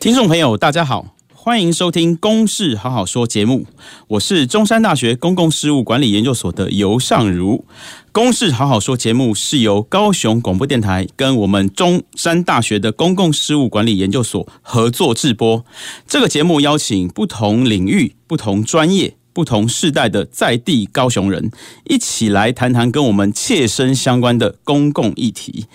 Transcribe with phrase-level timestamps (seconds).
[0.00, 3.66] 听众朋友，大家好，欢迎收听《公事好好说》节目，
[4.08, 7.66] 我是中山大学公共事务管理研究所的游尚儒。
[8.10, 15.62] 《公事好好说》节目是由高雄广播电台跟我们中山大学的公共事务管理研究所合作制播。
[16.06, 21.50] 这个节目邀请不同领域、不同专业、不同世代的在地高雄人，
[21.84, 25.66] 一起来谈谈跟我们切身相关的公共议题。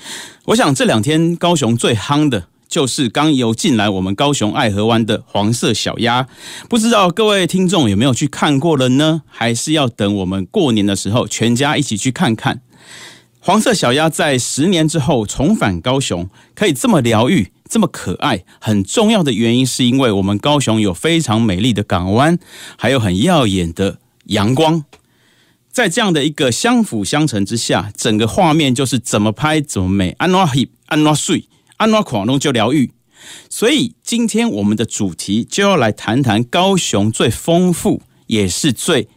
[0.46, 2.48] 我想这两天高雄最夯的。
[2.76, 6.28] 就是刚游进来我们高雄爱河湾的黄色小鸭，
[6.68, 9.22] 不知道各位听众有没有去看过了呢？
[9.28, 12.60] 还是要等我们过年的时候全家一起去看看？
[13.40, 22.38] 黄色小鸭在十年之后重返高雄，可以这么疗愈、这么可爱，很重要的原因是因为我们高雄有非常美丽的港湾，
[22.78, 24.84] 还有很耀眼的阳光，
[25.72, 31.48] 在这样的一个相辅相成之下，整个画面就是怎么拍怎么美，安怎翕安怎水。
[31.78, 32.92] 安诺狂龙就疗愈，
[33.50, 39.10] 所以今天我们的主题就要来谈谈高雄最丰富也是最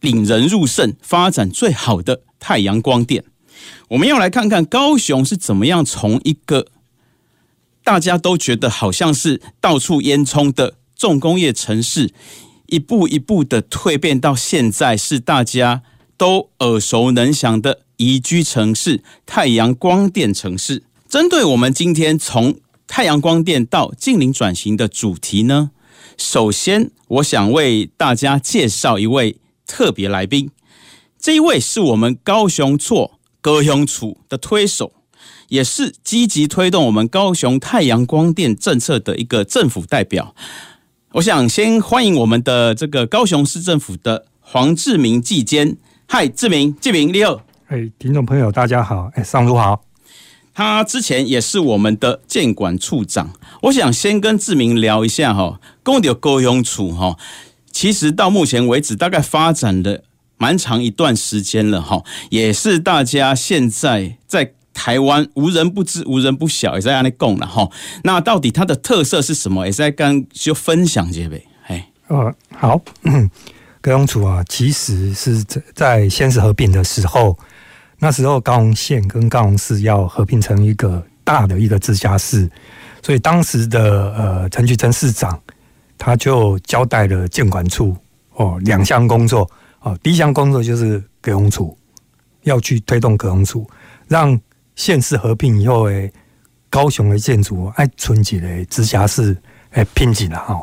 [0.00, 3.24] 引人入胜、发展最好的太阳光电。
[3.88, 6.66] 我们要来看看高雄是怎么样从一个
[7.84, 12.12] 大家都觉得好像是到处烟囱的重工业城市，
[12.66, 15.82] 一步一步的蜕变到现在是大家
[16.16, 20.82] 都耳熟能详的宜居城市、太阳光电城市。
[21.16, 25.70] 针对我们今天从太阳光电到净零转型的主题呢，
[26.18, 30.50] 首先我想为大家介绍一位特别来宾。
[31.18, 34.92] 这一位是我们高雄错高雄处的推手，
[35.48, 40.34] 也是积极推动我们高雄太阳光电政策的一个政府代表。
[41.12, 45.78] 我想先欢迎我们的这个高雄市政府的黄志明技监。
[46.06, 47.40] 嗨，志明，志明你好。
[47.68, 49.10] 哎，听众朋友大家好。
[49.14, 49.82] 哎，上午好。
[50.56, 53.30] 他之前也是我们的建管处长，
[53.64, 57.18] 我想先跟志明聊一下哈，公有高雄处哈，
[57.70, 60.02] 其实到目前为止大概发展了
[60.38, 67.68] 蛮长一段时间了哈，也是大家现在在台湾无人不知、无人不晓，也在那里供了哈。
[68.04, 69.66] 那到底它的特色是什么？
[69.66, 71.42] 也在跟就分享这边。
[71.66, 72.80] 哎，呃，好，
[73.82, 77.38] 高雄处啊，其实是在在先是合并的时候。
[77.98, 82.48] 那时候高雄县跟高雄市要合并成一个大的一个直辖市，
[83.02, 85.40] 所以当时的呃陈菊珍市长
[85.96, 87.96] 他就交代了建管处
[88.34, 91.76] 哦两项工作哦，第一项工作就是高雄处
[92.42, 93.68] 要去推动高雄处，
[94.08, 94.38] 让
[94.74, 96.12] 县市合并以后诶，
[96.68, 99.34] 高雄的建筑爱村级的直辖市
[99.70, 100.62] 诶聘请了哈，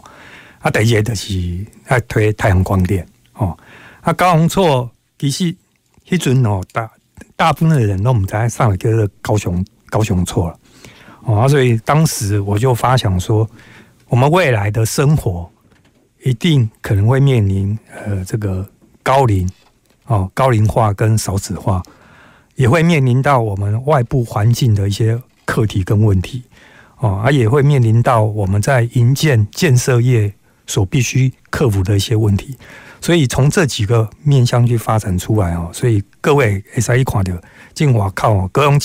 [0.60, 3.58] 啊第二个就是爱推太阳光电哦，
[4.02, 5.56] 啊高雄处其实
[6.08, 6.88] 迄阵哦大。
[7.36, 10.60] 大部分的人都不知道上了就是高雄高雄错了
[11.26, 13.50] 哦，所以当时我就发想说，
[14.08, 15.50] 我们未来的生活
[16.24, 18.68] 一定可能会面临呃这个
[19.02, 19.50] 高龄
[20.06, 21.82] 哦高龄化跟少子化，
[22.56, 26.44] 也会面临到我们外部环境的一些课题跟问题
[27.00, 30.34] 哦，而也会面临到我们在营建建设业
[30.68, 32.58] 所必须克服的一些问题。
[33.04, 37.34] 所以从这几个面向去发展出来哦，所以各位 S I 一看到，
[37.74, 38.80] 进华靠高雄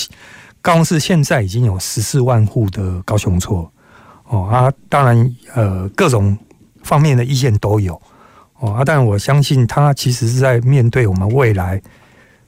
[0.60, 3.70] 高雄市现在已经有十四万户的高雄厝
[4.24, 6.36] 哦啊，当然呃各种
[6.82, 7.94] 方面的意见都有
[8.58, 11.80] 哦啊，但我相信他其实是在面对我们未来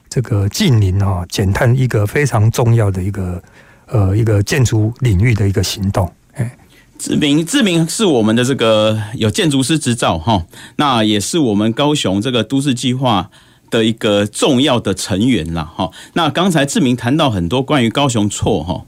[0.09, 3.41] 这个近邻啊减碳一个非常重要的一个
[3.85, 6.11] 呃一个建筑领域的一个行动。
[7.01, 10.45] 志明，志明是我们的这个有建筑师执照哈，
[10.75, 13.31] 那也是我们高雄这个都市计划
[13.71, 15.89] 的一个重要的成员了哈。
[16.13, 18.85] 那刚才志明谈到很多关于高雄错哈，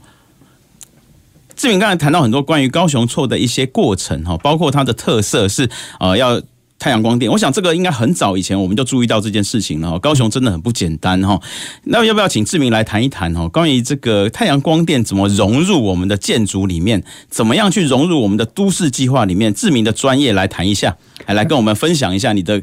[1.56, 5.68] 志明刚才谈到很多关于高雄错的一些过程哈，包括它的特色是
[5.98, 6.40] 呃要。
[6.84, 9.98] 太阳光电，我想这个应该很早以前我们就注意到这件事情了。
[9.98, 11.40] 高雄真的很不简单哈，
[11.84, 13.48] 那要不要请志明来谈一谈哈？
[13.48, 19.54] 关于这个太阳光电怎么融入我们的建筑里面，怎么样去融入我们的都市计划里面？
[19.54, 20.94] 志明的专业来谈一下，
[21.24, 22.62] 来来跟我们分享一下你的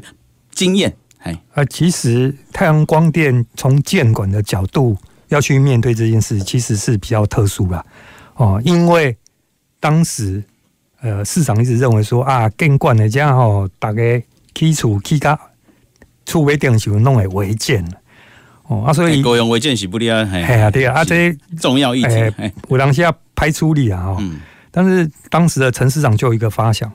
[0.54, 0.94] 经验。
[1.18, 4.96] 哎，啊，其实太阳光电从建管的角度
[5.30, 7.84] 要去面对这件事，其实是比较特殊了。
[8.36, 9.16] 哦，因为
[9.80, 10.44] 当时
[11.02, 14.00] 呃，市长一直认为说啊，建管的这样吼，大家
[14.54, 15.36] 起厝起家，
[16.24, 17.84] 厝尾顶就弄个违建。
[18.68, 20.40] 哦啊，所以高用违建是不利啊，嘿。
[20.40, 24.38] 啊对啊，啊这重要议题，有当下拍出力啊，嗯，
[24.70, 26.88] 但是当时的陈市长就有一个发想，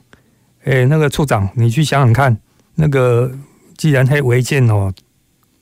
[0.63, 2.35] 哎，那个处长，你去想想看，
[2.75, 3.29] 那个
[3.75, 4.89] 既然黑违建哦，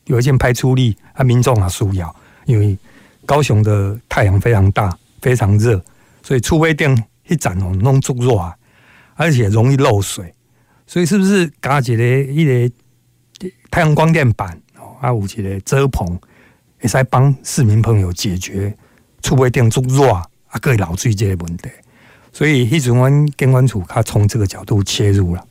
[0.06, 2.16] 有一件拍出力，啊，民众啊需要，
[2.46, 2.78] 因为
[3.26, 5.82] 高雄的太阳非常大，非常热，
[6.22, 6.96] 所以厝尾顶。
[7.28, 8.54] 一盏哦，弄足热，
[9.16, 10.34] 而且容易漏水，
[10.86, 12.76] 所以是不是加一个一个
[13.72, 16.20] 太阳光电板哦，啊，有一个遮棚，
[16.80, 18.78] 会使帮市民朋友解决
[19.22, 20.24] 厝尾电足热啊，
[20.62, 21.70] 可以漏水这个问题。
[22.32, 25.48] 所以，迄阵我们建管处他从这个角度切入了。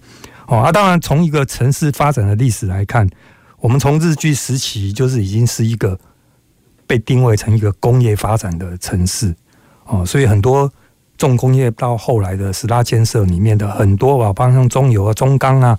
[0.46, 3.08] 哦，啊，当然从一个城市发展的历史来看，
[3.58, 5.98] 我们从日据时期就是已经是一个
[6.86, 9.34] 被定位成一个工业发展的城市
[9.86, 10.72] 哦，所以很多。
[11.24, 15.78] 重工业到后来的十大建设里面的很多啊，包括像中油啊、中钢啊，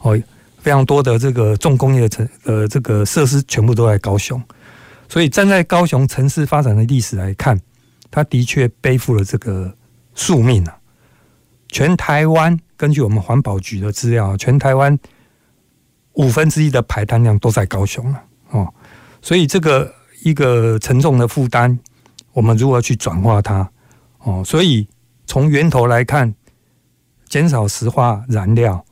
[0.00, 0.18] 哦，
[0.56, 4.42] 非常多的这个重工业城呃这个设施全部都在高雄，
[5.06, 7.60] 所以站在高雄城市发展的历史来看，
[8.10, 9.76] 它的确背负了这个
[10.14, 10.78] 宿命啊。
[11.68, 14.98] 全台湾根据我们环保局的资料，全台湾
[16.14, 18.72] 五分之一的排碳量都在高雄了哦，
[19.20, 21.78] 所以这个一个沉重的负担，
[22.32, 23.70] 我们如何去转化它？
[24.26, 24.88] 哦，所以
[25.24, 26.34] 从源头来看，
[27.28, 28.84] 减少石化燃料；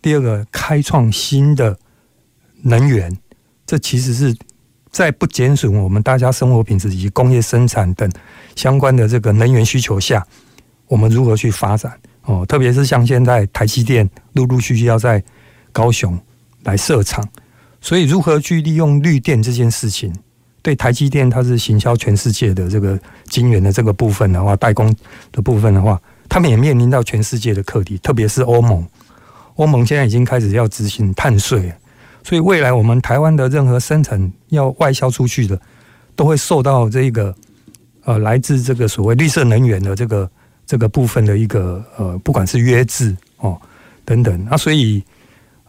[0.00, 1.76] 第二个，开创新的
[2.62, 3.16] 能源，
[3.66, 4.32] 这其实是
[4.92, 8.08] 在不减损我们大家生活品质以及工业生产等
[8.54, 10.24] 相关的这个能源需求下，
[10.86, 11.98] 我们如何去发展？
[12.22, 15.20] 哦，特别是像现在台积电陆陆续续要在
[15.72, 16.16] 高雄
[16.62, 17.28] 来设厂，
[17.80, 20.14] 所以如何去利用绿电这件事情？
[20.66, 24.92] 对台积电，它是行销全世界的这个晶圆的这个部分的话，代工
[25.30, 25.96] 的部分的话，
[26.28, 28.84] 他们也面临到全世界的课题，特别是欧盟。
[29.54, 31.72] 欧盟现在已经开始要执行碳税，
[32.24, 35.56] 所以未来我们台湾的任何生产要外销出去的，
[36.16, 37.32] 都会受到这个
[38.02, 40.28] 呃来自这个所谓绿色能源的这个
[40.66, 43.56] 这个部分的一个呃，不管是约制哦
[44.04, 45.00] 等等那，所以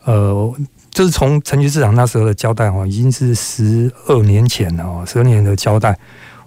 [0.06, 0.52] 呃。
[0.98, 5.96] 就是从陈局市长那时候的交代哈，已经是十二年前了哦，十二年的交代，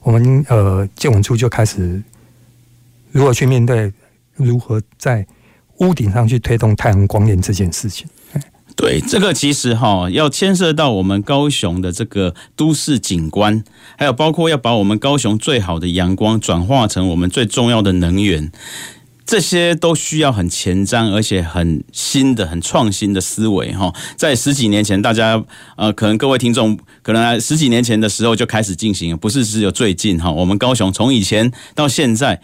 [0.03, 2.03] 我们呃建管处就开始
[3.13, 3.93] 如何去面对，
[4.35, 5.25] 如何在
[5.77, 8.09] 屋顶上去推动太阳光电这件事情。
[8.75, 13.63] 对，这个其实哈要牵涉到我们高雄的这个都市景观，
[13.97, 18.51] 还有包括要把我们高雄最好的阳光转化成我们最重要的能源。
[19.31, 23.95] 这些都需要很前瞻，而且很新的、很创新的思维哈。
[24.17, 25.41] 在十几年前，大家
[25.77, 30.33] 呃，可能各位听众可能十几年前的时候就开始进行，不是只有最近哈。
[30.33, 32.43] 我们高雄从以前到现在，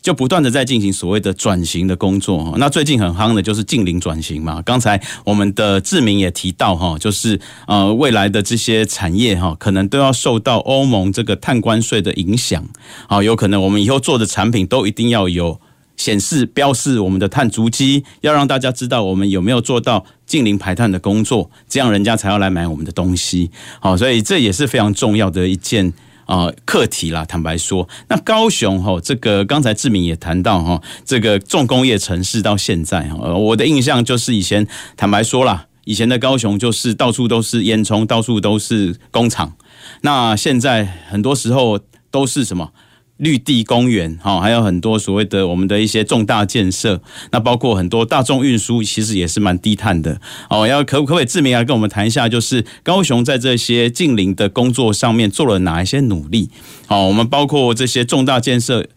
[0.00, 2.54] 就不断的在进行所谓的转型的工作哈。
[2.58, 4.62] 那最近很夯的就是近零转型嘛。
[4.62, 12.64] 刚才我们的志明也提到哈，就是呃未来的这些产业哈，可能都要受到欧盟这个碳关税的影响
[13.08, 15.60] 啊，有可能我们以后做的产品都一定要有。
[16.00, 23.50] 显示标示我们的碳足迹，要让大家知道我们有没有做到净零排碳的工作，这样人家才要来买我们的东西。
[23.80, 25.92] 好，所以这也是非常重要的一件
[26.24, 27.22] 啊课题啦。
[27.26, 34.66] 坦白说，那高雄哈，这个刚才志明也谈到哈，这个重工业城市到现在哈，我的印象就是以前
[34.96, 39.52] 坦白说啦，以前的高雄就是到处都是烟囱，到处都是工厂。
[40.00, 41.78] 那现在很多时候
[42.10, 42.72] 都是什么？
[43.20, 50.18] 绿地公园，哈，还有很多所谓的我们的一些重大建设，那包括很多大众运输，其实也是蛮低碳的。
[50.48, 56.48] 哦，要可不可以志明来跟我们谈一下，就是高雄在这些近邻的工作上面做了哪一些努力？
[56.88, 58.88] 哦，我们包括这些重大建设，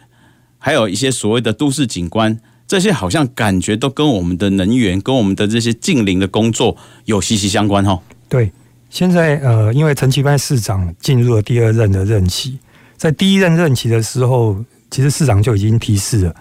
[0.58, 8.00] 还有一些所谓的都市景观，这些好像感觉都跟我们的能源、跟我们的这些近邻的工作有息息相关，哈。
[8.30, 8.54] 对，
[8.90, 12.58] 现在呃，因为陈其迈市长进入了第二任的任期。
[13.04, 14.56] 在第一任任期的时候，
[14.90, 16.34] 其实市长就已经提示了，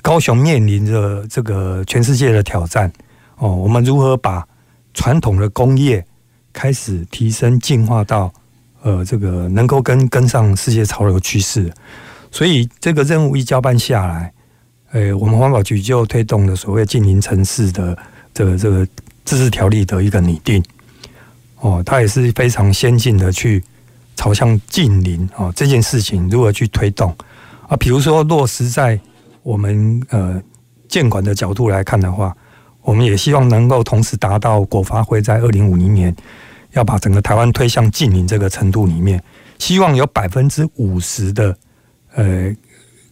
[0.00, 2.90] 高雄面临着这个全世界的挑战
[3.36, 3.54] 哦。
[3.54, 4.42] 我们如何把
[4.94, 6.02] 传统的工业
[6.54, 8.32] 开始提升进化到
[8.80, 11.70] 呃这个能够跟跟上世界潮流趋势？
[12.30, 14.32] 所以这个任务一交办下来，
[14.92, 17.94] 诶，我们环保局就推动了所谓近邻城市的
[18.32, 18.88] 这个这个
[19.26, 20.64] 自治条例的一个拟定
[21.60, 23.62] 哦，它也是非常先进的去。
[24.16, 27.14] 朝向净零啊这件事情如何去推动
[27.68, 27.76] 啊？
[27.76, 28.98] 比如说落实在
[29.42, 30.42] 我们呃
[30.88, 32.36] 建管的角度来看的话，
[32.82, 36.14] 我们也希望能够同时达到国发会在二零五零年
[36.72, 39.22] 要把整个台湾推向净零这个程度里面，
[39.58, 41.56] 希望有百分之五十的
[42.14, 42.54] 呃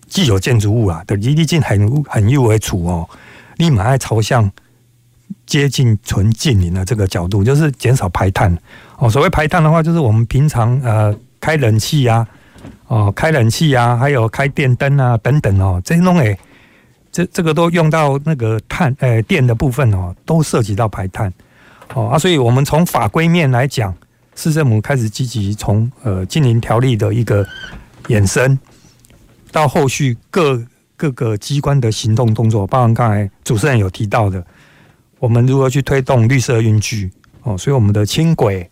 [0.08, 3.08] 既有建筑物啊的离地近很很右为处哦，
[3.56, 4.50] 立马爱朝向
[5.46, 8.56] 接近纯净零的这个角度，就是减少排碳
[9.02, 9.10] 哦。
[9.10, 12.24] 所谓排碳的话，就是我们平常呃开冷气呀，
[12.86, 16.36] 哦开冷气啊，还有开电灯啊等等哦，这些东西
[17.10, 21.32] 这这个都用到那个碳呃电的部分哦，都涉及到排碳
[21.94, 23.92] 哦啊，所以我们从法规面来讲。
[24.34, 27.46] 市政府开始积极从呃禁零条例的一个
[28.06, 28.58] 衍生，
[29.50, 30.58] 到后续各
[30.96, 34.42] 各个机关的行动动作，包含刚才主持人有提到的，
[35.18, 37.10] 我们如何去推动绿色运具
[37.42, 38.66] 哦，所以我们的轻轨、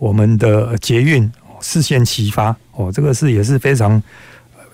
[0.00, 1.30] 我们的捷运
[1.60, 4.02] 四线齐发哦，这个是也是非常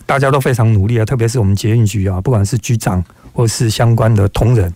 [0.07, 3.05] 大家都非常努力啊，特别是我们捷运局啊，不管是局长
[3.35, 4.73] 或是相关的同仁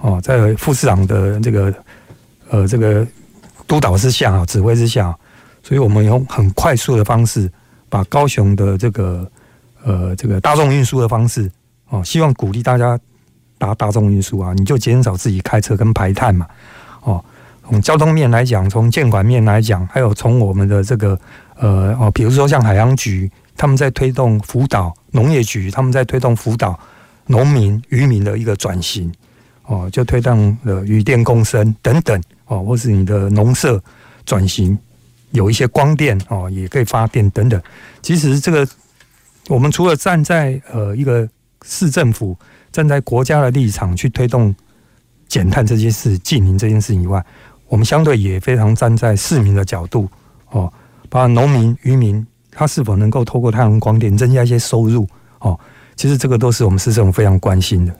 [0.00, 1.72] 哦，在副市长的这个
[2.50, 3.06] 呃这个。
[3.64, 5.16] 督导之下啊，指挥之下，
[5.62, 7.50] 所以我们用很快速的方式，
[7.88, 9.26] 把高雄的这个
[9.82, 11.50] 呃这个大众运输的方式
[11.88, 12.98] 哦，希望鼓励大家
[13.56, 16.46] 搭大众运输啊，你就减少自己开车跟排碳嘛
[17.02, 17.24] 哦。
[17.68, 21.18] 从交通面来讲，从建管面来讲，还有从我们的这个
[21.56, 26.78] 呃哦，比如说像海洋局他们在推动辅导农业局他们在推动辅导
[27.26, 29.10] 农民渔民的一个转型
[29.64, 32.20] 哦，就推动了渔电共生等等。
[32.46, 33.82] 哦，或是你的农舍
[34.26, 34.78] 转型，
[35.30, 37.58] 有一些光电哦，也可以发电等等。
[38.02, 38.68] 其实这个，
[39.48, 41.26] 我们除了站在呃一个
[41.64, 42.36] 市政府，
[42.70, 44.54] 站在国家的立场去推动
[45.28, 47.24] 减碳这件事、净零这件事以外，
[47.72, 50.06] 我们相对也非常站在市民的角度
[50.50, 50.70] 哦，
[51.08, 55.58] 把农民、渔民，他是否能够透过太阳光电增加一些收入哦，
[55.96, 57.96] 其实这个都是我们市政府非常关心的。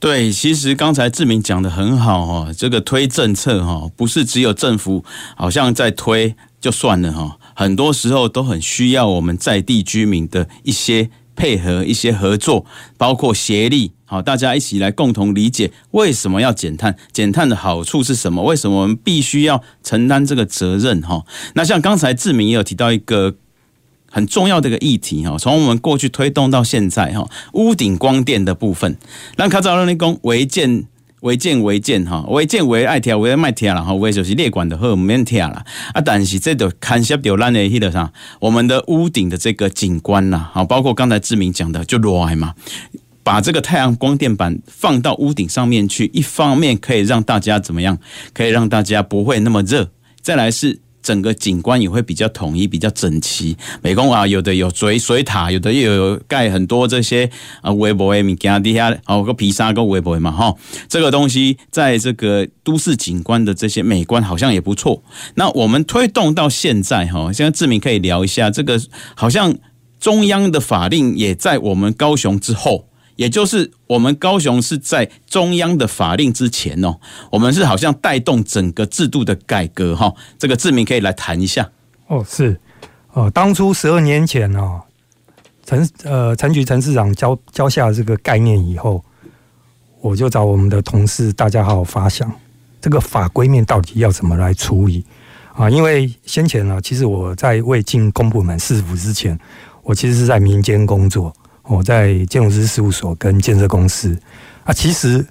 [0.00, 5.04] 对，其实刚才志明讲得很好哦，这个推政策哈，不是只有政府
[5.36, 12.64] 好像在推就算了哈，很多时候都很需要我们在地居民的一些配合、一些合作，
[12.96, 18.42] 包括协力，好，大家一起来共同理解为什么要减碳，减碳的好处是什么？
[18.42, 21.00] 为什么我们必须要承担这个责任？
[21.02, 21.24] 哈，
[21.54, 23.36] 那像刚才志明也有提到一个。
[24.08, 28.96] 很重要的一个议题哈，从我们过去推动到现在哈，屋顶光电的部分，
[29.36, 30.84] 让卡早让你讲违建
[31.20, 42.54] 违建违建哈，违建违爱贴违卖贴了哈，违就是列管的和免贴了啊，但是这都看下掉烂的迄个啥，我们的屋顶的这个景观啦，好，包括刚才志明讲的就裸嘛，
[43.22, 47.98] 把这个太阳光电板放到屋顶上面去，一方面可以让大家怎么样，
[48.32, 50.80] 可以让大家不会那么热，再来是。
[51.06, 53.56] 整个景观也会比较统一，比较整齐。
[53.80, 57.30] 美工啊，有的有水水塔，有的又有盖很多这些
[57.62, 60.52] 啊围脖的物件底下，哦个皮沙个围脖嘛哈。
[60.88, 65.04] 这个东西在这个都市景观的这些美观好像也不错。
[65.36, 68.80] 那我们推动到现在哈，现在志明可以聊一下这个，
[69.14, 69.54] 好像
[70.00, 72.88] 中央的法令也在我们高雄之后。
[73.16, 76.98] 也就是我们高雄是在中央的法令之前哦，
[77.32, 80.14] 我们是好像带动整个制度的改革哈。
[80.38, 81.70] 这个志明可以来谈一下
[82.06, 82.60] 哦，是
[83.12, 84.82] 哦，当初十二年前哦，
[85.64, 89.02] 陈呃陈局陈市长交交下这个概念以后，
[90.00, 92.30] 我就找我们的同事大家好好发想
[92.80, 95.04] 这个法规面到底要怎么来处理
[95.54, 95.70] 啊？
[95.70, 99.36] 因为先前呢，其实我在未进公部门市府之前，
[99.82, 101.34] 我其实是在民间工作。
[101.68, 104.16] 我在建筑师事务所跟建设公司
[104.62, 105.26] 啊，其实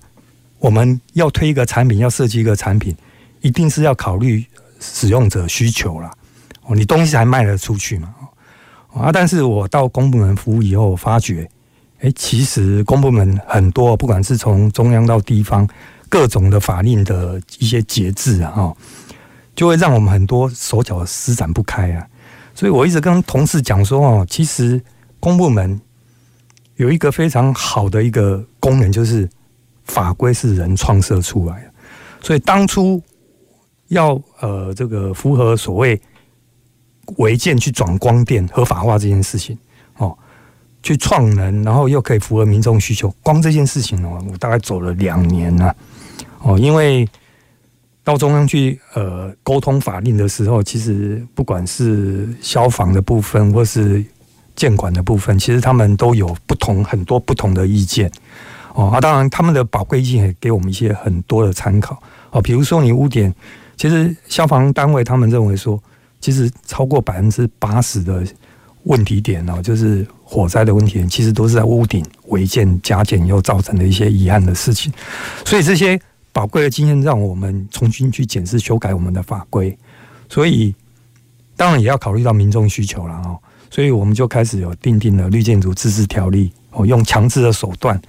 [0.60, 2.96] 我们要推一个产品，要设计一个产品，
[3.40, 4.46] 一定是要考虑
[4.80, 6.12] 使用者需求啦。
[6.64, 8.14] 哦，你东西才卖得出去嘛。
[8.94, 11.50] 啊，但是我到公部门服务以后，我发觉，
[12.02, 15.66] 哎，其实公部门很多，不管是从中央到地方，
[16.10, 18.74] 各种的法令的一些节制啊，
[19.56, 22.06] 就会让我们很多手脚施展不开啊。
[22.54, 24.82] 所以我一直跟同事讲说，哦，其实
[25.22, 25.80] 公部门。
[26.78, 29.30] 有一个非常好的一个功能，就是
[29.86, 31.72] 法规是人创设出来的，
[32.22, 33.02] 所以当初
[33.88, 36.00] 要呃这个符合所谓
[37.18, 39.58] 违建去转光电合法化这件事情
[39.98, 40.18] 哦，
[40.84, 45.74] 去创能，然后又可以符合民众需求，光这件事情哦，我大概走了两年了
[46.42, 47.08] 哦，因为
[48.04, 54.04] 到中央去呃沟通法令的时候，其实不管是消防的部分或是。
[54.56, 58.12] 建管的部分，其实他们都有不同很多不同的意见
[58.74, 58.90] 哦。
[58.90, 62.42] 啊，当然他们的宝贵意见也给我们一些很多的参考哦。
[62.42, 63.34] 比如说你屋顶，
[63.76, 65.82] 其实消防单位他们认为说，
[66.22, 68.26] 其实超过百分之八十的
[68.84, 74.94] 问题点哦，就是火灾的问题点，其实都是在屋顶违建加建又造成的一些遗憾的事情。
[75.44, 76.00] 所以这些
[76.32, 79.78] 宝贵的经验，让我们重新去检视修改我们的法规。
[80.30, 80.74] 所以
[81.56, 83.38] 当然也要考虑到民众需求了哦。
[83.76, 88.02] 所以我们就开始有订定了绿建筑自治条例哦，用强制的手段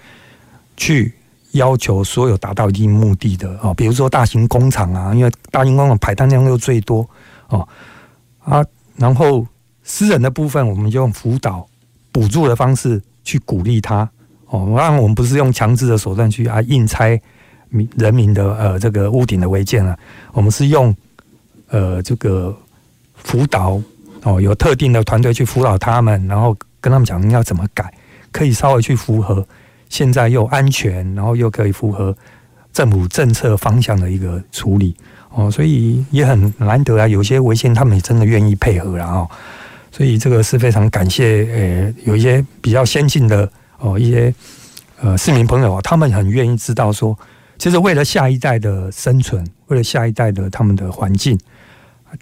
[0.76, 1.12] 去
[1.54, 7.04] 要求所有达到一定目的的哦，比如说大型工厂啊，因为大型工厂排碳量又最多
[7.48, 7.66] 哦
[8.44, 9.44] 啊，然后
[9.82, 11.66] 私人的部分，我们就用辅导、
[12.12, 14.08] 补助的方式去鼓励他
[14.46, 17.20] 哦，当然我们不是用强制的手段去啊硬拆
[17.70, 19.98] 民人民的呃这个屋顶的违建啊，
[20.32, 20.94] 我们是用
[21.70, 22.56] 呃这个
[23.14, 23.82] 辅导
[24.26, 27.90] 哦，有特定的团队去辅导他们，然后跟他们讲要怎么改。
[28.32, 29.46] 可以稍微去符合
[29.88, 32.14] 现在又安全，然后又可以符合
[32.70, 34.94] 政府政策方向的一个处理
[35.30, 37.08] 哦，所以也很难得啊。
[37.08, 39.30] 有些违建他们也真的愿意配合了哦，
[39.90, 41.48] 所以这个是非常感谢。
[41.50, 44.34] 呃，有一些比较先进的哦，一些
[45.00, 47.16] 呃市民朋友啊，他们很愿意知道说，
[47.56, 51.38] 其实为了下一代的生存，为了下一代的他们的环境，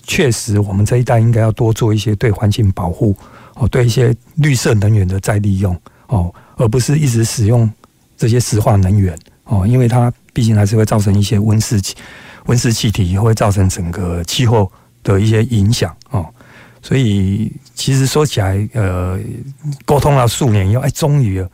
[0.07, 3.17] 确实我们这一代应该要多做一些对环境保护
[3.55, 5.79] 哦，对一些绿色能源的再利用。
[6.07, 7.69] 哦，而不是一直使用
[8.17, 11.97] 这些石化能源哦，因为它毕竟还是会造成一些温室气
[12.45, 14.71] 温室气体，会造成整个气候
[15.03, 16.27] 的一些影响哦。
[16.83, 19.19] 所以其实说起来，呃，
[19.87, 21.45] 沟通了数年以后，哎，终于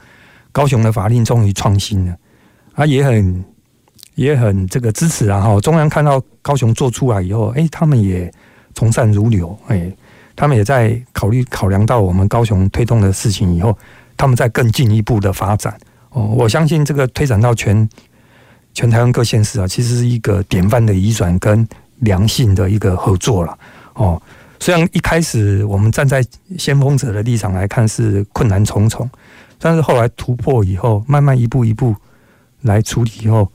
[0.51, 2.17] 高雄的法令终于创新了，
[2.75, 3.45] 啊，也很
[4.25, 5.61] 也很这个支持啊哈。
[5.61, 8.33] 中央看到高雄做出来以后，哎，他们也
[8.75, 9.91] 从善如流，哎，
[10.37, 13.77] 他们也在考虑考量到我们高雄推动的事情以后。
[14.17, 15.75] 他们在更进一步的发展
[16.11, 17.89] 哦，我相信这个推展到全
[18.75, 21.67] 全台湾各县市啊，其实是一个典范的移转跟
[22.01, 23.59] 良性的一个合作了
[23.95, 24.21] 哦。
[24.59, 26.23] 虽然一开始我们站在
[26.59, 29.09] 先锋者的立场来看是困难重重，
[29.59, 31.97] 但是后来突破以后，慢慢一步一步
[32.61, 33.51] 来处理以后，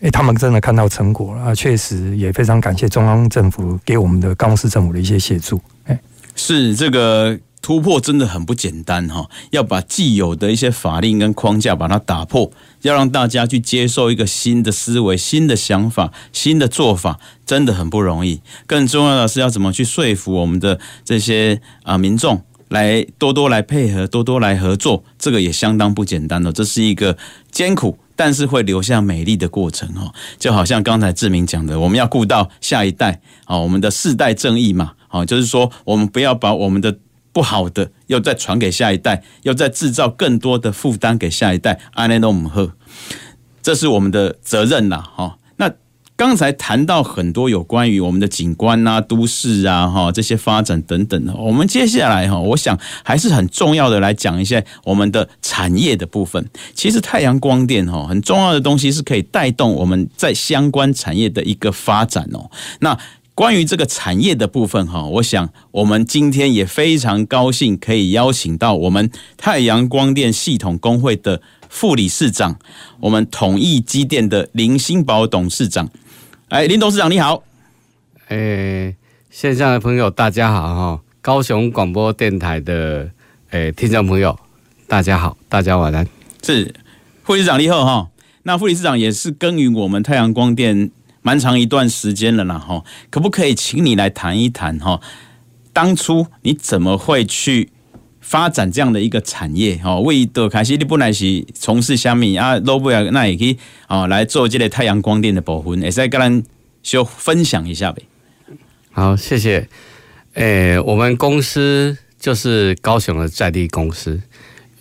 [0.00, 1.54] 诶，他们真的看到成果了啊！
[1.54, 5.60] 确实也非常感谢中央政府给我们的高雄市政府的一些协助。
[5.86, 5.98] 诶，
[6.34, 7.38] 是这个。
[7.62, 12.48] 突破真的很不简单哈，要把既有的一些法令跟框架把它打破，
[12.82, 18.40] 要让大家去接受一个新的思维、新的想法、新的做法，真的很不容易。
[18.68, 26.52] 更重要的是要怎么去说服我们的这些啊民众来多多来配合、多多来合作，这个也相当不简单的。
[26.52, 27.18] 这是一个
[27.50, 30.12] 艰苦，但是会留下美丽的过程哦。
[30.38, 36.98] 就好像刚才志明讲的，我们要顾到下一代啊，我们的世代正义嘛，啊，就是说我们不要把我们的。
[37.36, 42.72] 不好的，又再传给下一代，又再制造更多的负担给下一代，安内都姆赫，
[43.62, 45.36] 这是我们的责任呐，哈。
[46.16, 56.48] 刚才谈到很多有关于我们的景观啊、都市啊、哈这些发展等等的，我们接下来哈，我想还是很重要的来讲一下我们的产业的部分。
[56.74, 62.50] 其实太阳光电哈，很重要的东西是可以带动我们在相关产业的一个发展哦。
[62.80, 62.98] 那
[63.34, 71.42] 关于这个产业的部分哈，我想我们今天也非常高兴可以邀请到我们太阳光电系统工会的
[71.76, 72.58] 副理事长，
[73.00, 75.90] 我们统一机电的林新宝董事长。
[76.48, 77.42] 哎，林董事长你好。
[78.28, 78.96] 哎，
[79.28, 83.10] 线上的朋友大家好哈，高雄广播电台的
[83.50, 84.38] 哎听众朋友
[84.88, 86.08] 大家好，大家晚安。
[86.42, 86.74] 是
[87.22, 88.08] 副理事长你好哈，
[88.44, 90.90] 那副理事长也是耕耘我们太阳光电。
[91.20, 95.02] 蛮长一段时间了啦，哈，可不可以请你来谈一谈哈？
[95.74, 97.68] 当初你怎么会去
[98.26, 99.76] 发展这样的一个产业？
[99.76, 102.56] 哈，为的开始你本来是从事虾米啊？
[102.56, 106.42] 罗布亚那也可以啊，来做这个太阳光电的保护，也再跟咱
[106.82, 108.02] 就分享一下呗。
[108.90, 109.68] 好，谢谢。
[110.34, 114.20] 诶、欸，我们公司就是高雄的在地公司，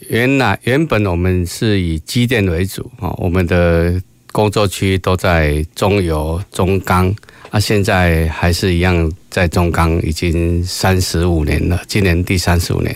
[0.09, 4.01] 原来原本我们是以机电为主啊，我们的。
[4.35, 7.09] 工作区都在中油、中钢，
[7.51, 12.93] 啊，现在还是一样在中钢，已经三十五年了，今年第三十五年。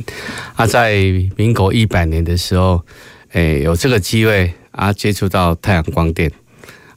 [0.55, 0.97] 啊，在
[1.37, 2.83] 民国一百年的时候，
[3.31, 6.29] 诶，有这个机会啊，接触到太阳光电，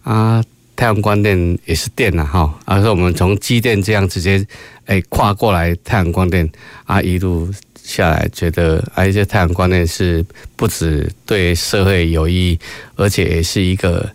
[0.02, 0.42] 啊，
[0.74, 4.44] 太阳光电也是电呐，哈，而是我们从机电这样直接
[4.86, 6.50] 诶跨过来太阳光电，
[6.82, 7.48] 啊，一路。
[7.82, 10.24] 下来觉得，而且太阳光电是
[10.56, 12.58] 不止对社会有益，
[12.94, 14.08] 而且也是一个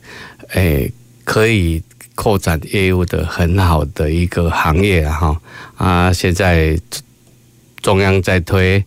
[0.53, 0.91] 诶、
[1.23, 1.83] 可以
[2.15, 5.39] 扩展业务的很好的一个行业哈
[5.75, 6.11] 啊！
[6.11, 6.79] 现在
[7.81, 8.83] 中央在推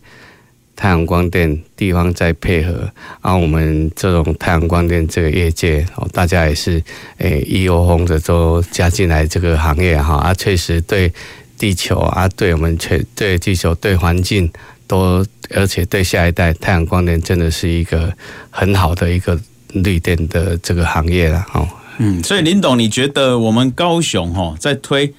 [0.75, 2.91] 太阳光电，地方在配合，
[3.21, 6.83] 啊，我们这种太阳光电这个业界哦，大家也是
[7.19, 11.13] 诶一窝蜂的都加进来这个行业哈啊，确实对
[11.61, 14.51] 地球啊，对我们全对地球对环境。
[14.87, 18.13] 都，而且对下一代，太阳光电真的是一个
[18.49, 21.65] 很好的一个绿电的这个行业了哦。
[21.99, 25.13] 嗯，所以林董，你觉得我们高雄哈在推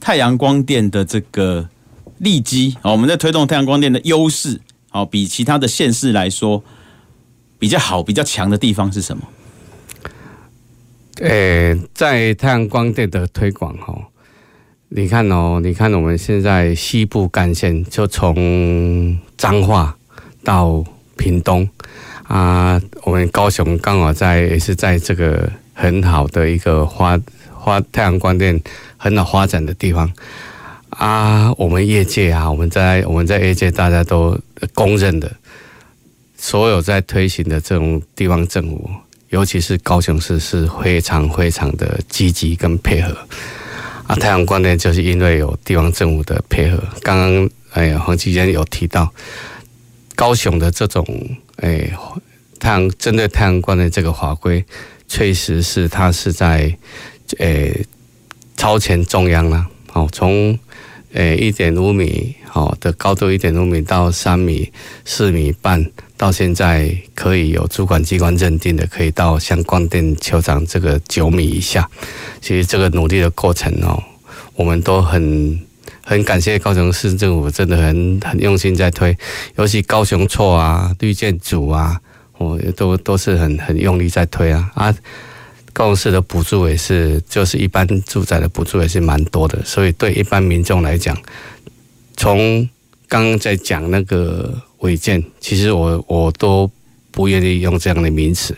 [0.00, 1.68] 太阳光电的这个
[2.16, 6.64] 利基，我们在推动太阳光电的优势，好比其他的县市来说，
[7.58, 9.22] 比较好、比较强的地方是什么？
[11.20, 13.94] 诶、欸，在太阳光电的推广哈，
[14.92, 19.96] 你看哦，你看我们现在西部干线就从彰化
[20.42, 20.84] 到
[21.16, 21.68] 屏东
[22.24, 27.16] 啊，我们高雄刚好在也是在这个很好的一个发
[27.64, 28.60] 发太阳光电
[28.96, 30.12] 很好发展的地方
[30.88, 34.36] 啊，我们业界啊，我们在我们在业界大家都
[34.74, 35.30] 公认的，
[36.36, 38.90] 所有在推行的这种地方政府。
[39.28, 43.16] 尤其是高雄市是非常非常的积极跟配合
[44.10, 44.16] 啊！
[44.16, 46.82] 太阳光呢就是因为有地方政府的配合。
[47.00, 49.08] 刚刚哎呀，黄期间有提到
[50.16, 51.06] 高雄的这种
[51.58, 51.88] 哎
[52.58, 54.64] 太阳针对太阳光的这个法规，
[55.06, 56.76] 确实是它是在
[57.38, 57.72] 哎
[58.56, 59.64] 超前中央了。
[59.92, 60.58] 哦，从
[61.12, 64.70] 诶一点五米好的高度，一点五米到三米、
[65.04, 65.90] 四米半。
[66.16, 71.88] 到现在可以有主管机关认定的，可以到像光电球场这个九米以下。
[72.42, 74.02] 其实这个努力的过程哦，
[74.54, 75.58] 我们都很
[76.04, 79.16] 很感谢高雄市政府，真的很很用心在推。
[79.56, 81.98] 尤其高雄错啊、绿建组啊，
[82.36, 84.94] 我都都是很很用力在推啊啊。
[85.72, 91.16] 高雄市的补助也是，就是一般住宅的补助也是蛮多的，所以对一般民众来讲，
[92.16, 92.68] 从
[93.08, 94.62] 刚刚在讲那个。
[94.80, 96.70] 违建，其实我我都
[97.10, 98.56] 不愿意用这样的名词，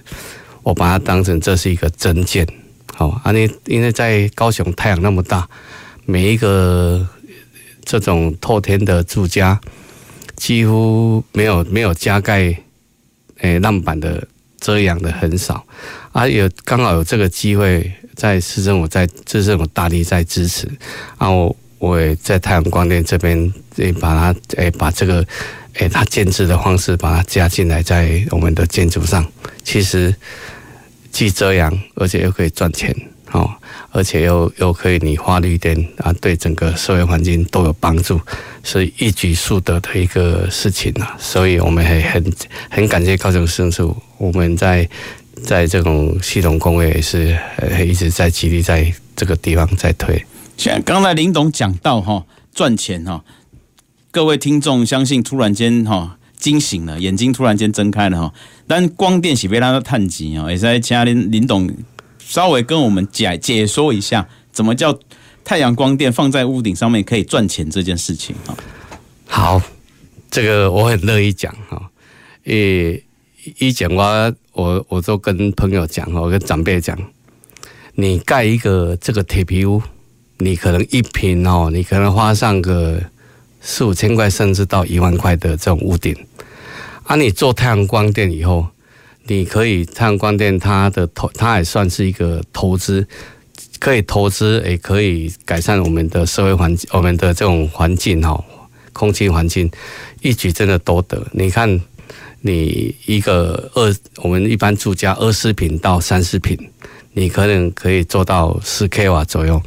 [0.62, 2.46] 我把它当成这是一个真建。
[2.94, 5.48] 好，啊，你因为在高雄太阳那么大，
[6.06, 7.04] 每一个
[7.84, 9.60] 这种透天的住家
[10.36, 12.56] 几乎没有没有加盖
[13.38, 14.28] 诶浪板的
[14.62, 15.62] 遮阳的很少，
[16.12, 20.66] 啊，有刚好有这个机会，在市政府在市政府大力在支持，
[21.18, 25.22] 然后我也在太阳光电这边也把它诶把这个。
[25.76, 29.26] 诶，它建置的方式把它加进来，在我们的建筑上，
[29.64, 30.14] 其实
[31.10, 32.94] 既遮阳，而且又可以赚钱，
[33.32, 33.50] 哦，
[33.90, 38.20] 而且又又可以你花绿电啊，对整个社会环境都有帮助，
[38.62, 41.16] 是一举数得的一个事情啊。
[41.18, 42.32] 所以我们还很
[42.70, 44.88] 很感谢高雄市政府，我们在
[45.42, 47.36] 在这种系统工位也是
[47.84, 50.22] 一直在极力在这个地方在推。
[50.58, 53.24] 像刚才林董讲到哈，赚钱哈。
[54.10, 58.34] 各位听众，相信突然间哈惊醒了，眼睛突然间睁开了哈。
[58.66, 61.74] 但光电是被他的探级啊，也是请林林董
[62.26, 64.98] 稍微跟我们解解说一下，怎么叫
[65.44, 68.56] 太阳光电放在屋顶上面可以赚钱这件事情啊。
[69.26, 69.62] 好，
[70.30, 71.90] 这个我很乐意讲哈。
[72.44, 73.02] 诶，
[73.58, 76.98] 以前我我我都跟朋友讲，我跟长辈讲，
[77.94, 79.82] 你盖一个这个铁皮屋，
[80.38, 83.00] 你可能一平哦，你可能花上个。
[83.64, 86.12] 四五千块，甚至到一万块的这种屋顶，
[87.04, 88.66] 啊，你做太阳光电以后，
[89.26, 93.06] 你可以太阳光电它的投，它也算是一个投资，
[93.78, 98.44] 可以投资，也可以改善我们的社会环境，我们的这种环境哈，
[98.92, 99.70] 空气环境，
[100.20, 101.24] 一举真的多得。
[101.32, 101.80] 你看，
[102.40, 106.58] 你一个二，我们一般住家二十平到三十平，
[107.12, 109.62] 你可能可以做到十 k 瓦左右。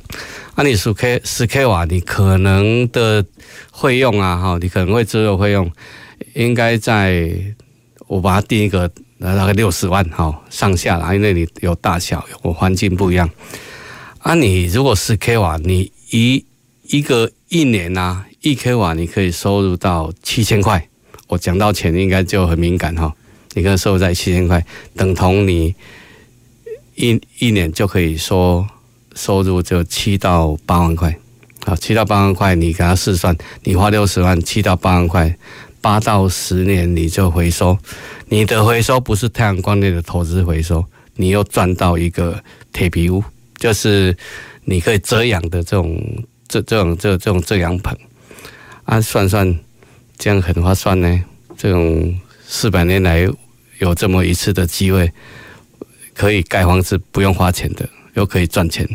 [0.58, 3.26] 那、啊、你十 k 十 k 瓦，你可能的
[3.74, 5.72] 费用啊，哈，你可能会只有费用，
[6.34, 7.34] 应该在
[8.08, 13.30] 我把它定一个那大概六十万哈上下啦，因为你有大小有环境不一样。
[14.20, 16.44] 啊，你如果是 k 瓦，你一
[16.84, 20.88] 一个一年呐、一 k 瓦你可以收入到七千块。
[21.28, 23.14] 我讲到钱应该就很敏感哈，
[23.54, 25.74] 你可以收入在七千块，等同你
[26.96, 28.68] 一一年就可以说。
[29.18, 31.18] 收入就七到八万块，
[31.66, 35.34] 好，七到八万块，你给他试算，你花六十万，七到八万块，
[35.86, 37.78] 八到十年你就回收，
[38.30, 40.84] 你的回收不是太阳光电的投资回收，
[41.18, 42.44] 你又赚到一个
[42.74, 43.24] 铁皮屋，
[43.60, 44.18] 就是
[44.64, 46.04] 你可以遮阳的这种
[46.48, 47.96] 这这种这这种遮阳棚，
[48.86, 49.60] 啊，算算
[50.18, 51.24] 这样很划算呢，
[51.56, 53.30] 这种四百年来
[53.78, 55.12] 有这么一次的机会，
[56.16, 58.90] 可以盖房子不用花钱的，又可以赚钱。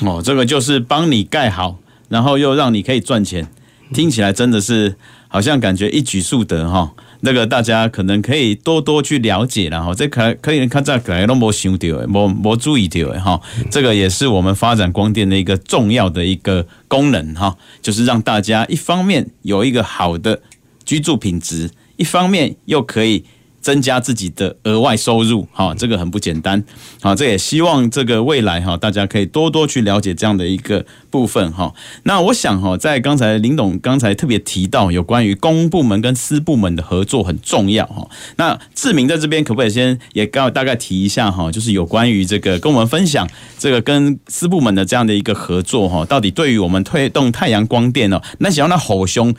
[0.00, 3.46] 哦，这个就是帮你盖好，然后又让你可以赚钱，
[3.92, 4.96] 听起来真的是
[5.34, 6.92] 好像感觉一举数得哈。
[7.22, 13.40] 那个大家可能可以多多去了解，然后这可可以看在可能都没想到，没没注意到的哈。
[13.68, 20.40] 这个也是我们发展光电的一个重要的一个功能哈，就是让大家一方面有一个好的
[20.84, 23.24] 居住品质，一方面又可以
[23.64, 26.62] 增加自己的额外收入，哈，这个很不简单，
[27.00, 31.72] 好，这也希望这个未来哈，大家可以多多去了解这样的一个部分哈。
[32.02, 38.06] 那我想哈，在刚才林董刚才特别提到有关于公部门跟私部门的合作很重要哈。
[38.36, 43.26] 那志明在这边可不可以先也告大概提一下哈，就是有关于这个跟我们分享
[43.58, 49.34] 这个跟私部门的这样的一个合作哈，到底对于我们推动太阳光电哦，那想要那好兄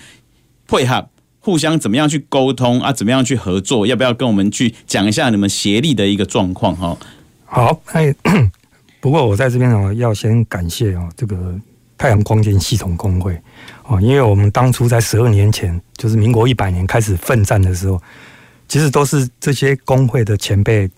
[0.67, 1.09] 配合。
[1.45, 2.91] 互相怎么样去沟通啊？
[2.91, 3.85] 怎么样去合作？
[3.85, 6.75] 要不要跟我们去讲一下你们协力的一个状况？
[6.75, 6.97] 哈，
[7.45, 8.11] 好，哎，
[8.99, 11.53] 不过我在这边呢，要先感谢啊，这个
[11.99, 13.39] 太阳光电系统工会
[13.83, 18.01] 哦，因为我们当初在十二年前，就是民国一百年开始奋战的时候，
[18.67, 20.89] 其实都是这些工会的前辈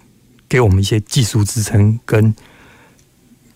[0.47, 2.33] 给我们一些技术支撑，跟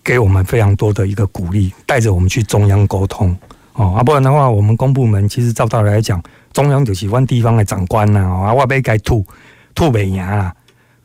[0.03, 3.33] 给我们非常多的一个鼓励，带着我们去中央沟通
[3.75, 6.21] 哦，啊，不然的话，我们公部门其实照道理来讲。
[6.53, 9.25] 中央就是阮地方的长官呐，啊，我要该吐
[9.73, 10.53] 吐袂赢啦，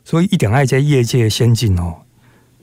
[0.03, 1.95] 所以一点爱在业界先进哦，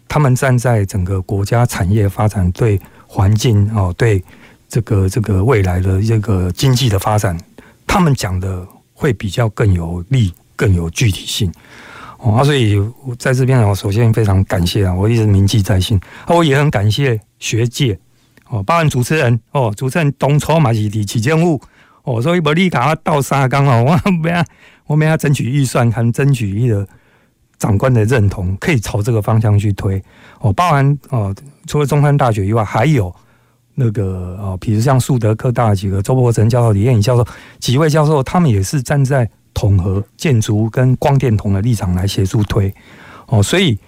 [0.06, 4.22] 他们站在整个国家产业发展、对环境哦、对
[4.68, 7.38] 这个这个未来的这个经济的发展，
[7.86, 11.50] 他们讲的会比较更有力、更有具体性
[12.18, 12.44] 哦啊。
[12.44, 17.98] 所以我在这边我首先非常感谢啊，我一直铭记在心啊，我也很感谢学界
[18.50, 21.58] 哦，包含主持人哦，主持人当初嘛是伫市政府。
[22.04, 24.44] 哦，所以无你甲我斗三工哦， 我没啊，
[24.86, 26.86] 我没要争取预算，还争取一个
[27.58, 30.02] 长官的认同，可以朝这个方向去推。
[30.40, 31.34] 哦，包含哦，
[31.66, 33.10] 除了中山大学以外，还有
[33.74, 37.26] 那个哦，比如像树德科大几个周伯成教授、李彦颖教授
[37.58, 42.72] 几位教授，他们也是站在统合建筑跟光电统的立场来协助推。
[43.28, 43.78] 哦，所以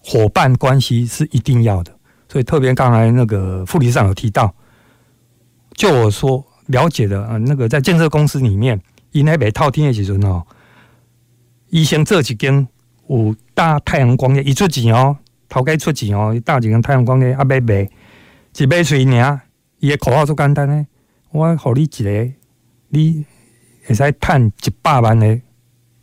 [0.00, 1.90] 伙伴关系是一定要的。
[2.28, 4.54] 所以特别刚才那个副理事长有提到，
[5.74, 6.44] 就我说。
[6.66, 8.80] 了解的啊，那个在建设公司里面，
[9.12, 10.42] 因那边套天的时阵哦，
[11.68, 12.66] 以前这几间
[13.08, 15.16] 有大太阳光电一出钱哦，
[15.48, 17.88] 头家出钱哦，大几间太阳光电啊买卖，
[18.56, 19.40] 一买出尔，
[19.78, 20.86] 伊的口号就简单呢，
[21.32, 22.32] 我给你一个，
[22.88, 23.24] 你
[23.86, 25.38] 会使赚一百万的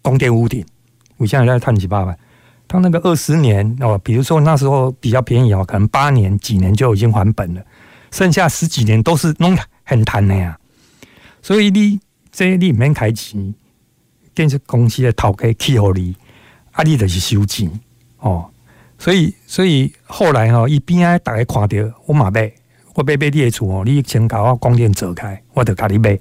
[0.04, 0.64] 光电屋顶，
[1.18, 2.16] 我现在在赚几百万，
[2.68, 7.62] 他那个二十年哦，比如说那时候比较便宜哦，可能八年几年就已经还本了，
[8.12, 9.58] 剩下十几年都是弄。
[9.92, 10.58] 很贪的呀，
[11.42, 12.00] 所以你
[12.32, 13.54] 这你免开钱，
[14.34, 16.16] 建设公司的头家起互你，
[16.72, 17.70] 啊，你就是收钱
[18.20, 18.50] 哦。
[18.98, 22.50] 所以所以后来哦，一边啊，大家看到我嘛买，
[22.94, 26.18] 我买买你的厝哦，你先搞我光电走开，我就给你买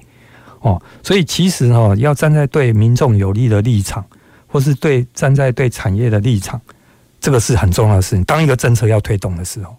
[0.63, 0.83] 哦。
[1.01, 4.05] 所以其实哈，要站在对民众有利的立场，
[4.49, 6.61] 或是对站在对产业的立场，
[7.21, 8.25] 这个是很重要的事情。
[8.25, 9.77] 当一个政策要推动的时候。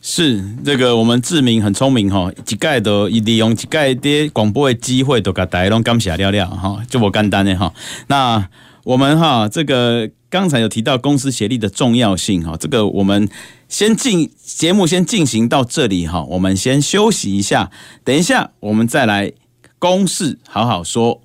[0.00, 7.72] 是这个，我们志明很聪明哈，一概都利用一概的广播的机会都给大家拢感谢了了哈，就不简单的哈。
[8.06, 8.48] 那
[8.84, 13.28] 我们哈，这个刚才有提到公司协力的重要性哈，这个我们
[13.68, 17.70] 先进节目先进行到这里哈，我们先休息一下，
[18.04, 19.32] 等一下我们再来
[19.78, 21.20] 公事好好说。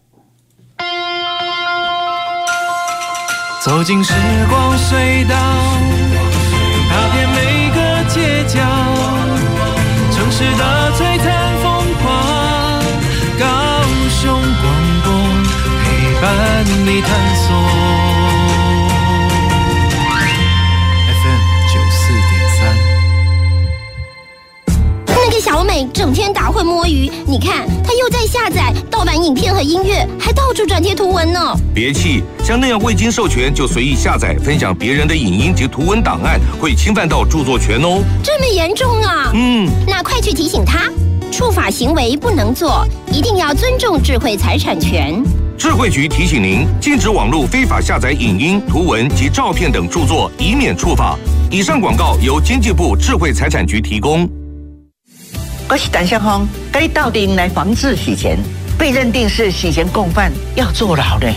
[3.64, 4.14] 走进时
[4.50, 5.63] 光隧道，
[16.86, 17.54] 你探索。
[25.42, 31.54] 小美整天打混摸鱼，你看她又在下载盗版影片和音乐，还到处转贴图文呢。
[31.76, 38.02] 别气，像那样未经授权就随意下载、分享别人的影音及图文档案，会侵犯到著作权哦。
[38.24, 39.32] 这么严重啊？
[39.34, 40.90] 嗯，那快去提醒他，
[41.30, 45.22] 触法行为不能做，一定要尊重智慧财产权。
[45.58, 51.18] 智慧局提醒您，禁止网络非法下载影音、图文及照片等著作，以免触法。
[51.50, 54.28] 以上广告由经济部智慧财产局提供。
[55.70, 58.38] 我是陈相峰，该到底来防治洗钱，
[58.78, 61.28] 被认定是洗钱共犯要坐牢呢？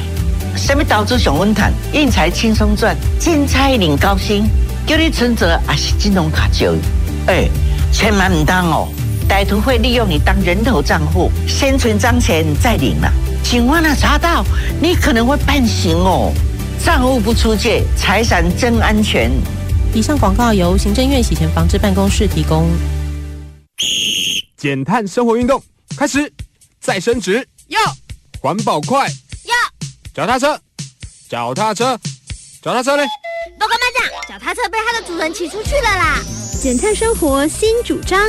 [0.57, 4.45] 什么导致熊文坦运财轻松赚，金钗领高薪，
[4.87, 6.79] 叫你存折还是金融卡交易？
[7.27, 7.49] 哎，
[7.93, 8.89] 千万唔当哦！
[9.29, 13.13] 歹徒会利用你当人头账户，先存脏钱再领了。
[13.49, 14.45] 警方呢查到，
[14.83, 16.33] 你可能会判刑哦。
[16.85, 19.31] 账户不出借，财产真安全。
[19.95, 22.69] 以上广告由行政院洗钱防治办公室提供。
[24.57, 25.63] 减碳生活运动
[25.97, 26.31] 开始，
[26.81, 27.81] 再升值要
[28.41, 29.09] 环保快
[29.45, 29.55] 要
[30.13, 30.61] 脚踏车，
[31.29, 31.99] 脚踏车，
[32.61, 33.05] 脚踏车嘞！
[33.59, 36.19] 报告班长，脚踏车被它的主人骑出去了啦！
[36.61, 38.21] 减碳生活新主张，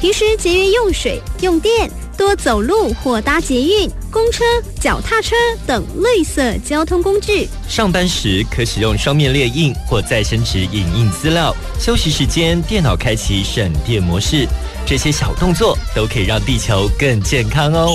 [0.00, 1.90] 平时节约用水用电。
[2.20, 4.44] 多走路或搭捷运、公车、
[4.78, 5.34] 脚踏车
[5.66, 7.48] 等绿色交通工具。
[7.66, 11.56] 上班时可使用双面列印或再生纸影印资料。
[11.78, 14.46] 休息时间，电脑开启省电模式。
[14.84, 17.88] 这些小动作都可以让地球更健康哦。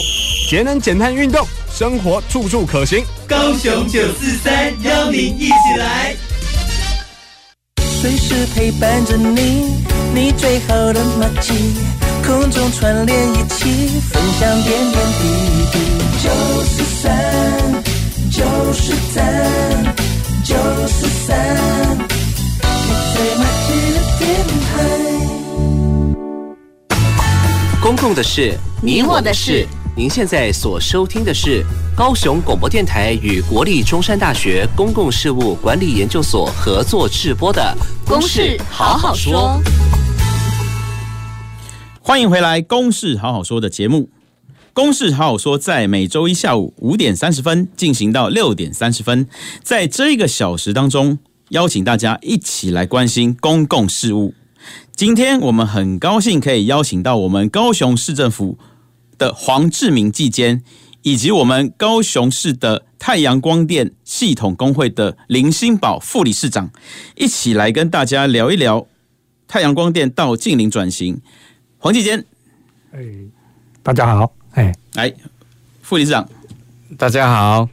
[0.50, 3.06] 节能减碳运动，生活处处可行。
[3.28, 6.16] 高雄九四三邀您一起来，
[8.02, 9.76] 随时陪伴着你，
[10.16, 11.54] 你最好的默契，
[12.26, 15.24] 空中串联一起，分享点点滴
[15.72, 15.78] 滴。
[16.24, 16.30] 九
[16.64, 17.14] 四三，
[18.32, 19.96] 九四三，
[20.44, 20.56] 九
[20.88, 21.56] 四三，
[22.02, 24.26] 你最默契的电
[24.66, 24.74] 台。
[27.80, 29.68] 公共的事，你我的事。
[29.96, 31.64] 您现在所收听的是
[31.96, 37.62] 高雄广播电台与国立中山大学公共事务管理研究所合作制播的
[38.10, 39.62] 《公事好好说》。
[42.08, 44.12] 欢迎回来，《公事好好说》的节目，
[44.74, 49.28] 《公事好好说》在每周一下午五点三十分进行到六点三十分，
[49.64, 51.18] 在这一个小时当中，
[51.50, 54.36] 邀请大家一起来关心公共事务。
[54.96, 58.60] 今天我们很高兴可以邀请到我们高雄市政府。
[59.18, 60.62] 的黄志明技监，
[61.02, 66.70] 以及我们高雄市的太阳光电系统工会的林新宝副理事长，
[67.16, 68.86] 一起来跟大家聊一聊
[69.48, 71.22] 太阳光电到净零转型。
[71.86, 72.26] 黄继坚，
[72.94, 73.00] 哎，
[73.84, 75.14] 大家好，哎，来，
[75.84, 76.28] 副理事长，
[76.98, 77.70] 大家好。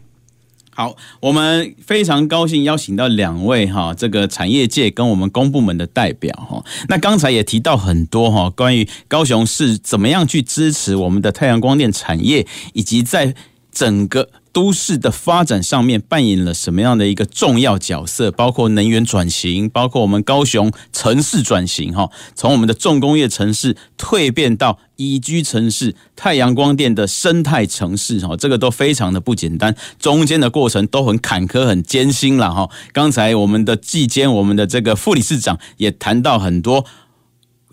[0.74, 6.62] 好，我们非常高兴邀请到两位哈，这个产业界跟我们公部门的代表哈。
[6.90, 13.34] 那刚才也提到很多哈，关于高雄市怎么样去支持我们的太阳光电产业，以及在
[13.70, 14.28] 整个。
[14.52, 18.30] 都市的发展上面扮演了什么样的一个重要角色？
[18.30, 32.68] 包括能源转型，包括我们高雄城市转型，哈，从我们的重工业城市蜕变到宜居城市、太阳光电的生态城市，哈，这个都非常的不简单，中间的过程都很坎坷、很艰辛了，哈。
[32.92, 36.84] 刚才我们的纪监，我们的这个副理事长也谈到很多。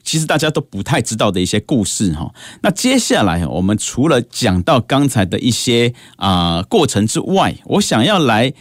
[0.03, 8.53] 其实大家都不太知道的一些故事哈，那接下来我们除了讲到刚才的一些啊、呃、过程之外，我想要来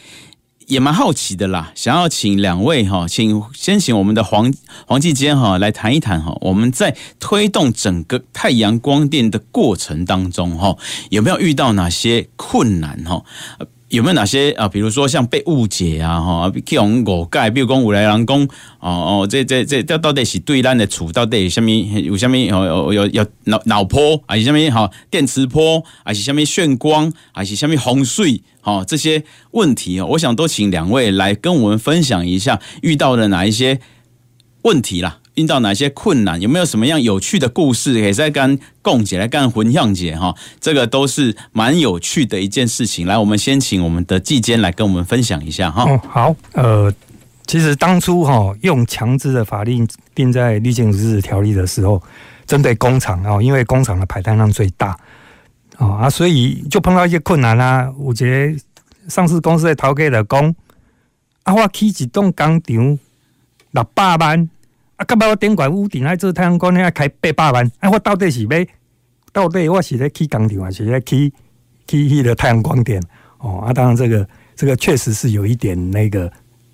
[0.67, 4.53] 也蛮好奇的啦，想要请两位哈，请先请我们的黄
[4.87, 10.77] 黄继坚哈来谈一谈哈，我们在推动整个太阳光电的过程当中哈，
[11.11, 13.25] 有没有遇到哪些困难哈？
[13.89, 14.69] 有没有哪些啊？
[14.69, 18.43] 比如说像被误解啊，哈，去用误解，比如讲有来人讲，
[18.81, 18.89] 哦
[19.23, 21.71] 哦，这这这这到底是对咱的处到底有什么？
[21.71, 24.91] 有什么有有有脑脑波，还是什么哈？
[25.11, 28.43] 电磁波，还是什么眩光，还是什么洪水？
[28.61, 33.81] 哈，这些问题啊，我想都请两位来跟我们分享一下遇到的哪一些
[34.63, 35.21] 问题啦。
[35.39, 36.41] 遇到哪些困难？
[36.41, 37.95] 有没有什么样有趣的故事？
[37.95, 43.07] 可以再跟共姐来干混样姐哈，这个都是蛮有趣的一件事情。
[43.07, 45.85] 来，我们先请我们的季监来跟我们分享一下哈。
[45.85, 46.93] 哦，好，呃，
[47.47, 52.03] 其实当初哈用强制的法令定在绿建筑条例的时候，
[52.45, 54.99] 针对工厂啊，因为工厂的排碳量最大
[55.77, 57.89] 啊，所以就碰到一些困难啊。
[57.97, 58.61] 我觉得
[59.09, 60.55] 上市公司的头家的工
[61.45, 62.99] 啊，我起一栋工厂
[63.71, 64.51] 六百万。
[64.99, 65.05] 啊！
[65.05, 67.73] 干嘛我顶管屋顶来做太阳光，你要开八百万。
[67.79, 67.89] 啊！
[67.89, 68.67] 我到底是要
[69.33, 71.33] 到底我是咧起工厂，还是咧起
[71.87, 73.01] 起迄个太阳光电？
[73.39, 73.73] 哦啊！
[73.73, 76.31] 当然，这个这个确实是有一点那个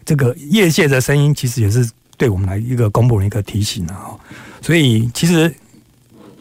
[0.07, 4.17] 这个业界的声音，其实也是对我们来一个公布的一个提醒啊。
[4.63, 5.55] 所以其实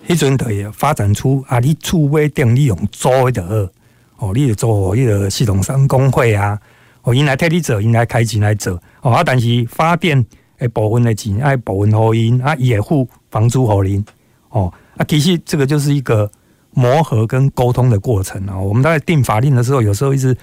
[0.08, 3.70] 迄阵的也发展出啊，你厝买电你用租的
[4.16, 6.58] 好哦，你就做迄个系统商工会啊，
[7.02, 10.26] 哦，因来替你做，因来开钱来做哦啊，但是发电。
[10.68, 14.04] 部分的钱，爱部分合因啊，也付房租合您
[14.50, 14.72] 哦。
[14.96, 16.30] 啊，其实这个就是一个
[16.72, 18.58] 磨合跟沟通的过程啊。
[18.58, 20.38] 我们在定法令的时候，有时候一直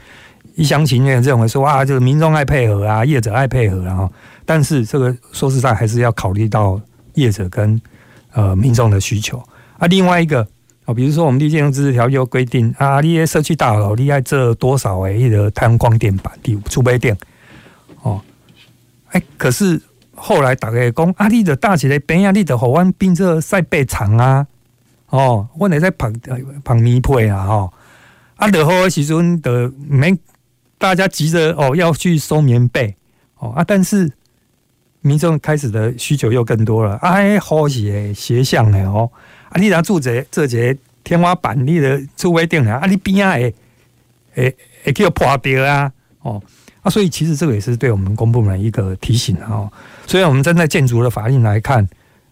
[0.57, 4.13] 一厢情愿认为说啊，就是民众爱配合啊，业者爱配合，然后，
[4.45, 6.81] 但是这个说实在还是要考虑到
[7.15, 7.81] 业者跟
[8.33, 9.41] 呃民众的需求
[9.79, 9.87] 啊。
[9.87, 10.47] 另外一个
[10.85, 17.17] 啊，比如说我们绿建筑自治条例规定啊，你社区大楼你爱这多少诶，一个太阳光电板的储备电
[18.03, 18.21] 哦，
[19.13, 19.81] 哎，可是。
[20.23, 24.47] 后来大家讲啊，你着搭起来边啊，你着互阮变做晒背场啊，
[25.09, 26.13] 哦，阮会使旁
[26.63, 27.73] 旁棉被啊，吼，
[28.37, 30.19] 啊，落雨的时阵着毋免
[30.77, 32.95] 大家急着哦要去收棉被。
[33.39, 34.13] 哦啊，但是
[35.01, 36.97] 民众开始的需求又更多了。
[36.97, 39.11] 啊，雨是会斜向的哦，
[39.49, 43.55] 啊，你若做者做者天花板，你着厝尾顶啊，啊，你边啊会
[44.35, 45.91] 会会叫破掉啊，
[46.21, 46.43] 哦。
[46.83, 49.71] 啊，所以其实这个也是对我们公部门一个提醒啊。
[50.07, 51.89] 所以我们站在建筑的法令来看，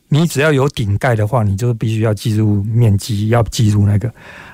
[0.09, 4.09] 你只要有顶盖的话，你就必须要记录面积，要记录那个。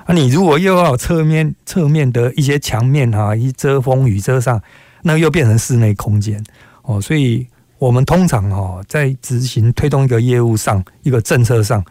[0.05, 4.61] 啊，你如果又要侧面侧面的一些墙面啊，一遮风雨遮上，
[5.03, 6.43] 那又变成室内空间
[6.83, 6.99] 哦。
[6.99, 11.83] 所以，我们通常哦，在执行推动一个业务上，一个政策上，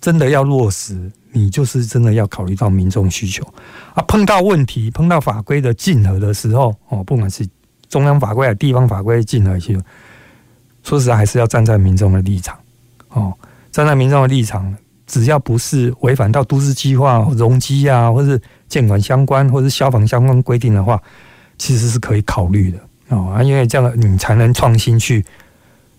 [0.00, 3.44] 真的要落实，你就是真的要考虑到民众需求
[3.94, 4.02] 啊。
[4.08, 7.46] 碰到问题，碰到法规的竞合的时候哦，不管是
[7.88, 9.80] 中央法规还是地方法规竞合，其实
[10.82, 12.58] 说实在，还是要站在民众的立场
[13.10, 13.32] 哦，
[13.70, 14.74] 站在民众的立场。
[15.08, 21.00] 只要不是违反到都市计划、容积啊，或是建管相关，或是消防相关规定的话，
[21.58, 22.78] 其实是可以考虑的
[23.10, 23.32] 哦。
[23.32, 25.24] 啊，因为这样你才能创新去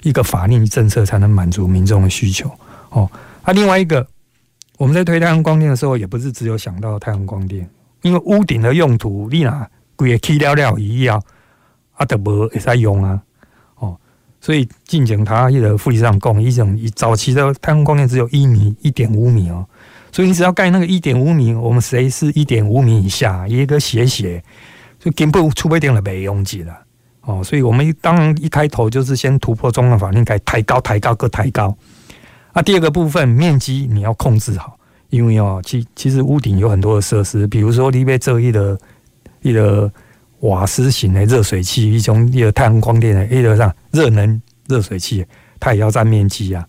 [0.04, 2.52] 一个法令政策，才能满足民众的需求
[2.90, 3.10] 哦。
[3.44, 4.06] 啊，另外一个，
[4.78, 7.68] 我们在推太阳光电的时候，也不是只有想到太阳光电，
[8.04, 11.22] 因为屋顶的用途，你哪规个起了了一样，
[11.96, 13.22] 啊，都无会使用啊。
[13.76, 13.98] 哦
[14.40, 19.66] 所以进前他一个副理事长讲，一种早期的太阳光电只有一米、一点五米哦，
[20.12, 24.42] 所以你只要盖那个一点五米，我们谁是一点五米以下，一个斜斜，
[25.00, 26.78] 就根本出不定了，没用级了
[27.22, 27.44] 哦。
[27.44, 31.76] 所以我们当然一开头就是先突破中央法令，盖抬高、抬高、各抬高。
[32.58, 34.80] 那，第二个部分面积你要控制好，
[35.12, 38.76] 因为哦，其其实屋顶有很多的设施，比如说里边这一的
[39.42, 39.92] 一个。
[40.42, 45.26] 瓦斯型的热水器，一种一个太阳光电的，一个上热能热水器，
[45.60, 46.64] 它也要占面积啊。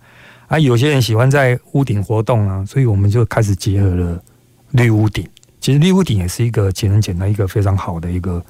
[0.47, 4.23] 啊，有些人喜欢在屋顶活动啊，所以我们就开始结合了
[4.71, 5.23] 绿屋顶。
[5.61, 8.43] 其实绿屋顶也是一个节能减碳一个非常好的一个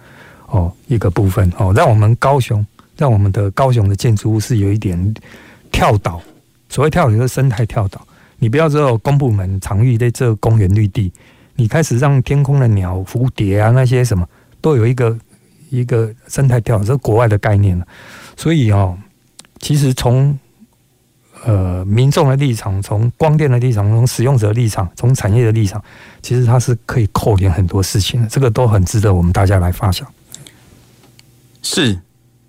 [0.46, 2.64] 哦一个部分哦，让我们高雄，
[2.96, 5.14] 让我们的高雄的建筑物是有一点
[5.72, 6.22] 跳岛。
[6.68, 8.06] 所谓跳岛就是生态跳岛，
[8.38, 11.12] 你不要只有公部门常域在这公园绿地，
[11.56, 14.28] 你开始让天空的鸟、蝴蝶啊那些什么。
[14.60, 15.16] 都有一个
[15.70, 17.86] 一个生态跳，这是国外的概念了。
[18.36, 18.98] 所以哦，
[19.60, 20.36] 其实从
[21.44, 25.80] 呃民众的立场，从光电的立场，从使用者立场，从产业的立场，
[26.22, 28.28] 其实它是可以扣连很多事情的。
[28.28, 30.04] 这个都很值得我们大家来发想。
[31.62, 31.96] 是。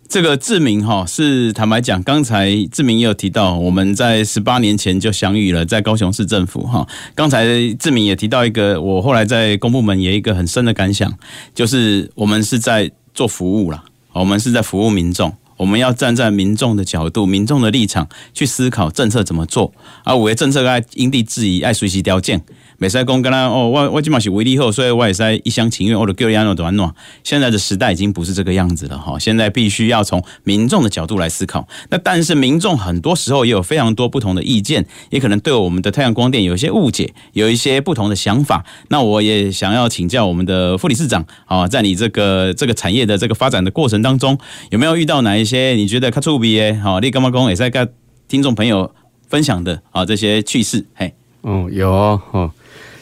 [0.09, 6.87] 这个志明哈是坦白讲，刚才志明也有提到，我们在十八年前就相遇了，在高雄市政府哈。
[7.13, 7.45] 刚才
[7.75, 11.13] 志明也提到一个，我后来在公部门也一个很深的感想，
[11.53, 13.83] 就是我们是在做服务啦，
[14.13, 19.71] 我们是在服务民众，我们要站在民众的角度、民众的立场去思考政策怎么做，
[20.03, 22.41] 而我的政策该因地制宜，爱随时条件。
[22.79, 26.89] 美塞公跟他哦，我我起码是为你好，所以我也是一厢情愿，或者叫安怎就安怎。
[27.25, 31.67] 现在的时代已经不是这个样子了哈，现在必须要从民众的角度来思考。
[31.89, 38.63] 那但是民众很多时候也有非常多不同的意见，也可能对我们的太阳光电有一些误解，有一些不同的想法。
[38.87, 44.37] 那我也想要请教我们的副理事长啊，在你这个这个产业的这个发展的过程当中，
[44.69, 46.79] 有没有遇到哪一些你觉得较出名的？
[46.81, 47.91] 好，你干嘛讲也在跟
[48.29, 48.93] 听众朋友
[49.27, 50.85] 分享的啊这些趣事？
[50.95, 52.51] 嘿，哦，有哦。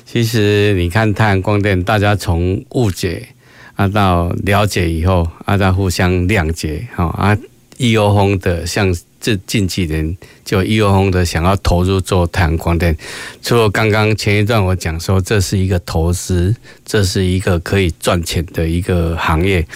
[0.09, 3.27] 其实你看太阳光电，大家从误解
[3.75, 7.37] 啊到了解以后啊，再互相谅解，哈啊，
[7.75, 12.95] 一窝蜂的像这近几年就一窝蜂的想要投入做太阳光电。
[13.41, 16.55] 除了刚刚前一段我讲说这是一个投资，
[16.85, 19.67] 这是一个可以赚钱的一个行业，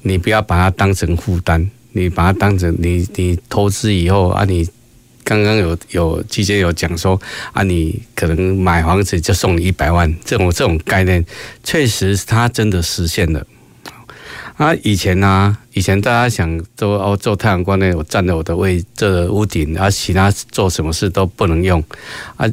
[0.00, 4.66] 你不要把它当成负担，你把它当成你你投资以后啊你。
[5.24, 7.18] 刚刚有有之前有讲说
[7.52, 11.24] 啊，你可能买房子就送你一百万，这种这种概念，
[11.64, 13.44] 确实它真的实现了。
[14.58, 21.82] 啊，以前呢、以前大家想做哦做太阳光呢，我站在我的位这个、屋顶，啊、其他做什么事都不能用。
[22.36, 22.46] 啊，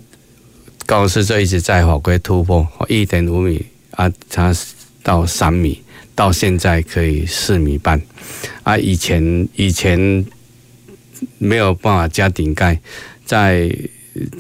[0.86, 4.56] 高斯就一直在法规突破，一点五米啊，它
[5.04, 5.84] 到三米，
[6.16, 8.02] 到现在可以四米半。
[8.64, 10.26] 啊，以前以前。
[11.38, 12.80] 没有办法加顶盖，
[13.26, 13.74] 在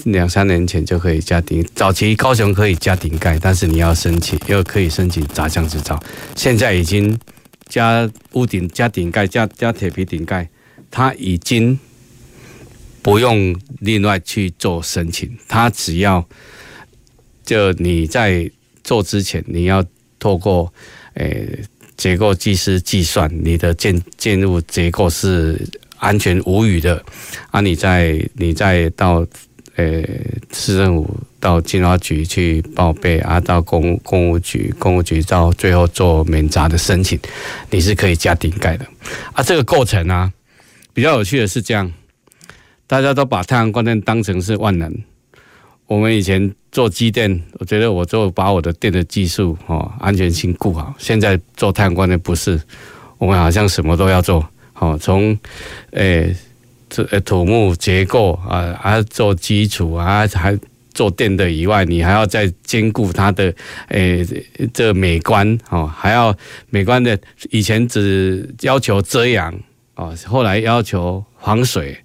[0.03, 1.65] 两三年前就可以加顶。
[1.73, 5.97] 早期高雄可以加顶盖，但是你要申请，又可以申请杂项执照。
[6.35, 7.17] 现在已经
[7.67, 10.49] 加屋顶、加顶盖、加加铁皮顶盖，
[10.89, 11.79] 它已经
[13.01, 15.37] 不用另外去做申请。
[15.47, 16.27] 它只要
[17.45, 18.49] 就你在
[18.83, 19.85] 做之前，你要
[20.19, 20.73] 透过
[21.13, 21.63] 诶
[21.95, 25.65] 结构技师计算你的建建筑结构是。
[26.01, 27.01] 安全无虞的
[27.51, 27.61] 啊！
[27.61, 29.25] 你再你再到
[29.75, 30.03] 呃
[30.51, 37.19] 市政府到经发局去报备啊，到公公务局公务局到最后做免杂的申请，
[37.69, 38.85] 你是可以加顶盖的
[39.33, 39.43] 啊。
[39.43, 40.31] 这个过程啊，
[40.91, 41.91] 比较有趣的是这样，
[42.87, 44.91] 大家都把太阳光电当成是万能。
[45.85, 50.95] 我们以前做机电，我觉得我就把我的电的技术哦安全性顾好。
[50.97, 52.59] 现在做太阳光电不是，
[53.19, 54.43] 我们好像什么都要做。
[54.81, 55.37] 哦，从
[55.91, 56.35] 诶
[56.89, 60.57] 这土木结构啊，还做基础啊，还
[60.91, 63.53] 做电的以外，你还要再兼顾它的
[63.89, 64.25] 诶、
[64.73, 66.35] 这美观哦，还要
[66.71, 67.17] 美观的。
[67.51, 69.53] 以前只要求遮阳
[69.93, 71.95] 哦，后来要求防水。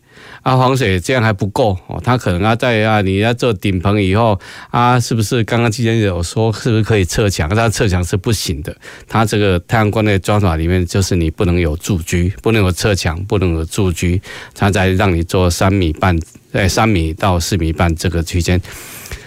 [0.46, 4.38] 啊，防水这样还不够哦，它可能啊在啊，你要做顶棚以后
[4.70, 7.50] 啊，是不是刚刚之前有说是不是可以侧墙？
[7.52, 8.72] 但侧墙是不行的，
[9.08, 14.22] 它这个太阳光的装法里面就是你不能有柱居，不能有侧墙，不能有柱居，
[14.54, 16.16] 它才让你做三米半，
[16.52, 18.62] 在三米到四米半这个区间，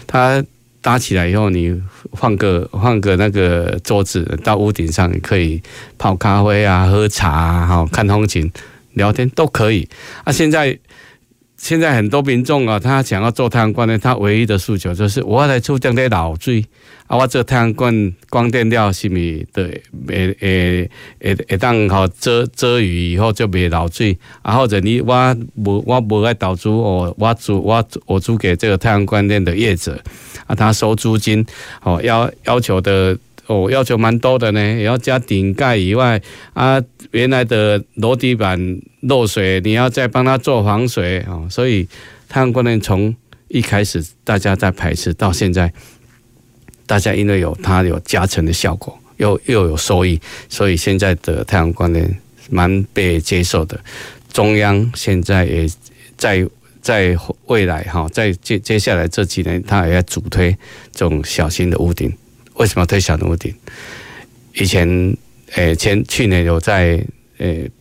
[0.07, 0.41] 它
[0.81, 1.75] 搭起来以后，你
[2.11, 5.61] 换个换个那个桌子到屋顶上，可以
[5.97, 8.49] 泡咖啡啊，喝茶啊，看风景、
[8.93, 9.85] 聊天都可以。
[10.23, 10.79] 啊，现在。
[11.61, 16.65] 现在很多民众啊，他想要做太阳光电，他唯一的诉求就是我要来出这样漏水
[17.05, 19.65] 啊，我这太阳光光电料是咪对，
[20.07, 20.89] 诶诶
[21.19, 30.01] 诶诶，当好遮遮雨以后就没漏水啊，或者你我无我无爱倒租哦，我租我我租给这个太阳光电的业者
[30.47, 31.45] 啊，他收租金
[31.83, 33.17] 哦，要要求的。
[33.49, 36.21] 哦，要求蛮多的呢，也要加顶盖以外
[36.53, 36.79] 啊，
[37.09, 41.47] 原来的楼地板漏水，你要再帮他做防水哦。
[41.49, 41.87] 所以
[42.27, 43.15] 太阳光电从
[43.47, 45.73] 一开始大家在排斥，到现在
[46.85, 52.15] 大家因为有它有加成的效果，又又有收益，所以现在的太阳光电
[52.51, 53.79] 蛮被接受的。
[54.31, 55.67] 中央现在也
[56.15, 56.47] 在
[56.83, 60.55] 在未来哈，在接接下来这几年，它也要主推
[60.91, 62.13] 这种小型的屋顶。
[62.59, 63.53] 为什么推小屋顶？
[64.53, 65.15] 以前，
[65.53, 67.01] 诶、前去年有在，
[67.37, 67.71] 诶、欸，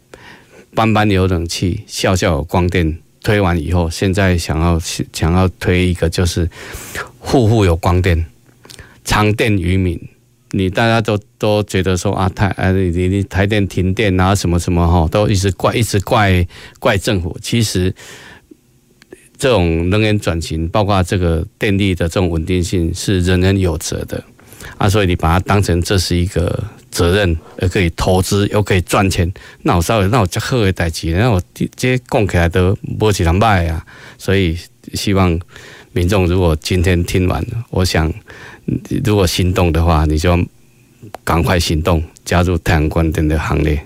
[0.72, 2.98] 班班有冷气，校校有光电。
[3.20, 4.80] 推完以后，现在想要
[5.12, 6.48] 想要推一个，就是
[7.18, 8.24] 户户有光电，
[9.04, 10.00] 长电于民。
[10.52, 16.46] 你大家都都觉得说啊，台啊，你你台电停电啊，什么什么哈，都一直怪一直怪
[16.78, 17.36] 怪政府。
[17.42, 17.92] 其实，
[19.36, 24.22] 这种能源转型，包括这个电力的这种稳定性，是人人有责的。
[24.76, 29.30] 啊，所以你把它当成这是一个责任，而可以投资又可以赚钱，
[29.62, 33.84] 那我稍微那我就好的代志，那我这些讲起来都无几人买啊。
[34.16, 34.59] 所以
[34.94, 35.38] 希望
[35.92, 38.12] 民众如果今天听完，我想
[39.04, 40.38] 如果心动的话，你就
[41.24, 43.82] 赶快行动，加入太阳光电的行列。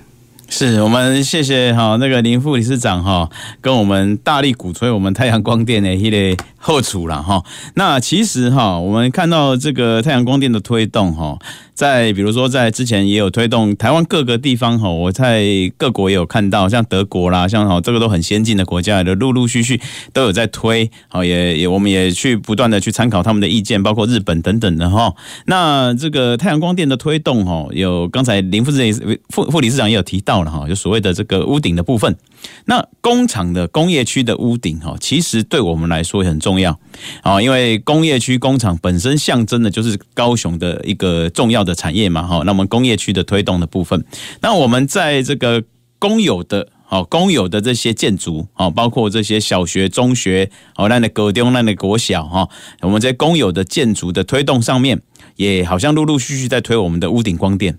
[0.54, 3.30] 是我们谢谢哈那个林副理事长哈，
[3.62, 7.42] 跟我们大力鼓吹我们太阳光电的一类后厨了哈。
[7.74, 11.38] 那其实哈，我们看到这个太阳光电的推动哈。
[11.74, 15.42] 在比如说，在之前也有推动台湾各个地方哈，我在
[15.78, 19.80] 各国也有看到，像德国啦，像哈这个都很先进的国家的，陆陆续续
[20.12, 25.14] 都有在推，好也也我们也去不断的去参考他们的意见，包括日本等等的哈。
[25.46, 28.92] 那这个太阳光电的推动哈，有刚才林副理
[29.30, 32.16] 副副理事长也有提到了哈，就所谓的这个屋顶的部分。
[32.64, 36.78] 那工厂的工业区的屋顶哈，其实对我们来说也很重要
[37.22, 42.42] 啊，因为工业区工厂本身象征的就是高雄的一个重要的产业嘛哈。
[42.44, 44.04] 那么工业区的推动的部分，
[44.40, 45.62] 那我们在这个
[45.98, 52.48] 公有的哦公有的这些建筑啊，包括这些小学、中学哦，那的高中、那的国小哈，
[52.80, 55.00] 我们在公有的建筑的推动上面，
[55.36, 57.78] 也好像陆陆续续在推我们的屋顶光电。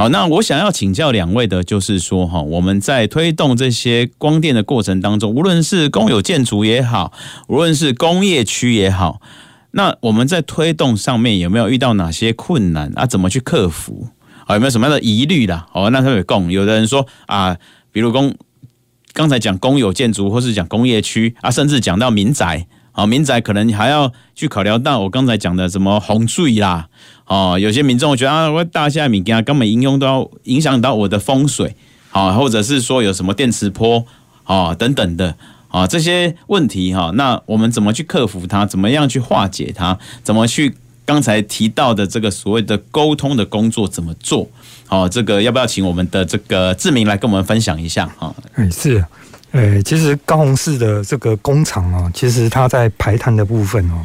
[0.00, 7.12] 好，那我想要请教两位的，就是说哈，我们在推动这些光电的过程当中，无论是公有建筑也好，
[7.48, 9.20] 无论是工业区也好，
[9.72, 13.06] 那我们在推动上面有没有遇到哪些困难啊？
[13.06, 14.06] 怎么去克服？
[14.46, 15.66] 啊，有没有什么样的疑虑啦？
[15.74, 17.56] 哦，那特别供，有的人说啊，
[17.90, 18.32] 比如公
[19.12, 22.68] 刚才讲公有建筑，或是讲工业区啊，甚至讲到民宅。
[22.98, 26.88] 啊，民宅可能还要去考虑到我刚才讲的什么洪水啦，
[27.26, 31.76] 哦，有些民众觉得啊，我大厦民家根本应用都要影响到我的风水，
[32.10, 34.04] 啊，或者是说有什么电磁波
[34.42, 35.32] 啊等等的
[35.68, 38.66] 啊这些问题哈，那我们怎么去克服它？
[38.66, 39.96] 怎么样去化解它？
[40.24, 40.74] 怎么去
[41.06, 44.48] 刚才提到的这个所谓的沟通的工作怎么做？
[44.88, 48.12] 好，这个要不要请我们的这个志明来跟我们分享一下？
[48.18, 49.04] 哈，嗯，是。
[49.52, 54.04] 诶，其实高雄市的这个工厂哦，其实它在排碳的部分哦，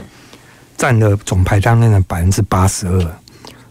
[0.78, 3.16] 占了总排碳量的百分之八十二。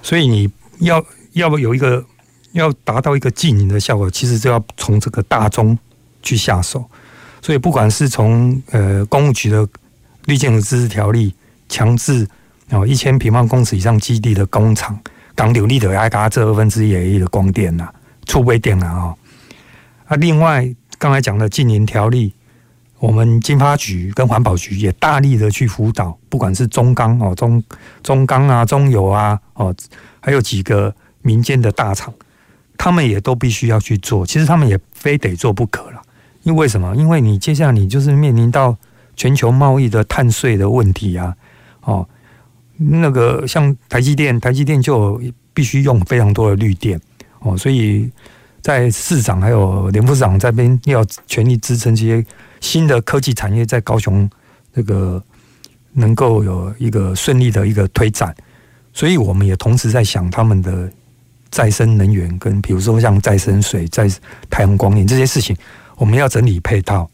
[0.02, 0.50] 所以你
[0.80, 1.02] 要
[1.32, 2.04] 要不有一个
[2.52, 5.76] 要达到一个净零的效果，其实就要从这个大宗
[6.22, 6.84] 去下手。
[7.40, 9.66] 所以不管是从呃公务局的
[10.26, 11.34] 绿建筑自治条例
[11.70, 12.28] 强制
[12.68, 15.00] 哦一千平方公尺以上基地的工厂，
[15.34, 17.88] 港流力的爱嘎这二分之一的光电呐，
[18.26, 19.16] 触微电啊哦，
[20.04, 20.70] 啊另外。
[21.02, 22.32] 刚才讲的净零条例，
[23.00, 27.60] 我们经发局跟环保局也大力的去辅导，不管是中钢哦、中
[28.04, 29.74] 中钢啊、中油啊哦，
[30.20, 32.14] 还有几个民间的大厂，
[32.78, 34.24] 他们也都必须要去做。
[34.24, 36.00] 其实他们也非得做不可了，
[36.44, 36.94] 因为什么？
[36.94, 38.76] 因为你接下来你就是面临到
[39.16, 41.34] 全球贸易的碳税的问题啊，
[41.80, 42.08] 哦，
[42.76, 45.20] 那个像台积电，台积电就
[45.52, 47.00] 必须用非常多的绿电
[47.40, 48.08] 哦，所以
[48.62, 52.24] 在市长还有连副市长这边要全力支撑这些
[52.60, 54.28] 新的科技产业在高雄
[54.74, 55.22] 这个
[55.92, 58.34] 能够有一个顺利的一个推展，
[58.94, 60.90] 所以我们也同时在想他们的
[61.50, 64.08] 再生能源跟比如说像再生水、在
[64.48, 65.54] 太阳光电这些事情。
[65.96, 67.08] 我们要整理配套，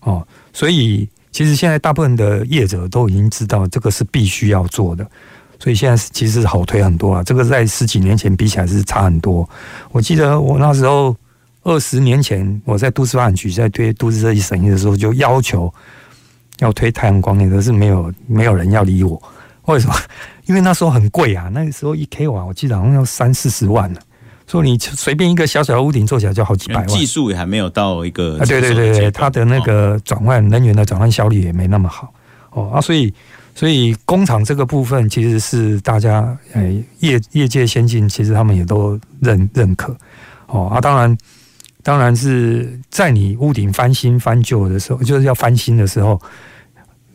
[0.00, 5.08] 哦，所以其实现在大部分的业者都已经知道这个是必须要做的，
[5.58, 7.22] 所以现在其实好推很多啊。
[7.22, 9.48] 这个在十几年前比起来是差很多。
[9.92, 11.14] 我记得我那时候
[11.62, 15.72] 二十年前我在都市发展局在推都市设计审议的时候，就要求
[16.58, 19.20] 要推太阳光电，可是没有没有人要理我。
[19.66, 19.94] 为什么？
[20.46, 24.00] 因为那时候很贵啊，那个时候一 k 瓦我记得好像要三四十万呢。
[24.46, 32.14] 说你随便一个小小的屋顶做起来就好几百万，技术也还没有到一个啊，对对对对，它的那个转换能源的转换效率也没那么好
[32.50, 33.12] 哦啊，所以
[33.56, 39.96] 所以工厂这个部分其实是大家诶业业界先进，其实他们也都认认可
[40.46, 41.16] 哦啊，当然
[41.82, 46.20] 当然是在你屋顶翻新翻旧的时候，就是要翻新的时候。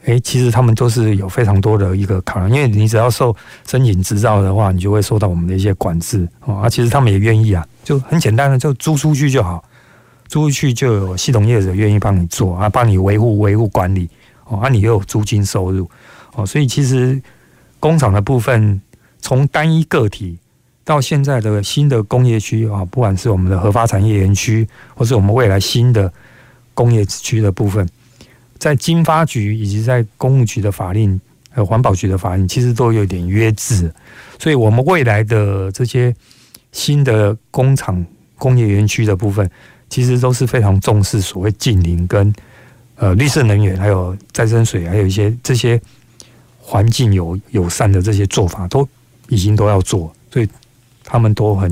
[0.06, 3.36] 诶，其实他们都是有非常多的一个考量，因为你只要受
[3.68, 6.56] 申请执照的话，你就会受到我们的一些管制哦。
[6.56, 9.64] 啊，其实他们也愿意啊，就很简单的，就租出去就好，
[10.28, 14.10] 租出去就有系统业者愿意帮你做啊，帮你维护维护管理
[14.46, 15.88] 哦，啊，你又有租金收入
[16.34, 17.22] 哦，所以其实
[17.80, 18.82] 工厂的部分，
[19.20, 20.38] 从单一个体
[20.84, 26.12] 到现在的新的工业区啊，不管是我们的核发产业园区，或是我们未来新的
[26.74, 27.88] 工业区的部分。
[28.58, 31.20] 在经发局以及在公务局的法令，
[31.50, 33.92] 还有环保局的法令，其实都有点约制，
[34.38, 36.16] 所以我们未来的这些
[36.72, 38.06] 新的工厂、
[38.38, 39.50] 工业园区的部分，
[39.90, 42.32] 其实都是非常重视所谓近邻跟
[42.98, 45.82] 呃绿色能源，还有再生水，还有一些这些
[46.72, 48.88] 环境友友善的这些做法，都
[49.28, 50.48] 已经都要做，所以
[51.04, 51.70] 他们都很。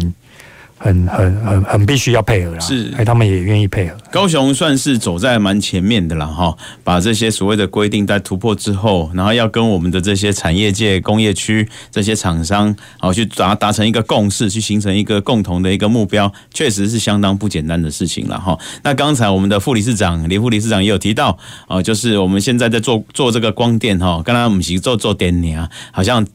[0.79, 3.95] 很很很很必须要配合啦，是，哎，他们也愿意配合。
[4.11, 18.57] 高雄算是走在蛮前面的了哈，把这些所谓的规定在突破之后，然后要跟我们的这些产业界、工业区这些厂商，好去达达成一个共识，去形成一个共同的一个目标，确实是相当不简单的事情了哈。
[18.81, 26.25] 那刚才我们的副理事长李副理事长也有提到，哦，就是我们现在在做做这个光电哈，刚才我们是做做电年啊，好像。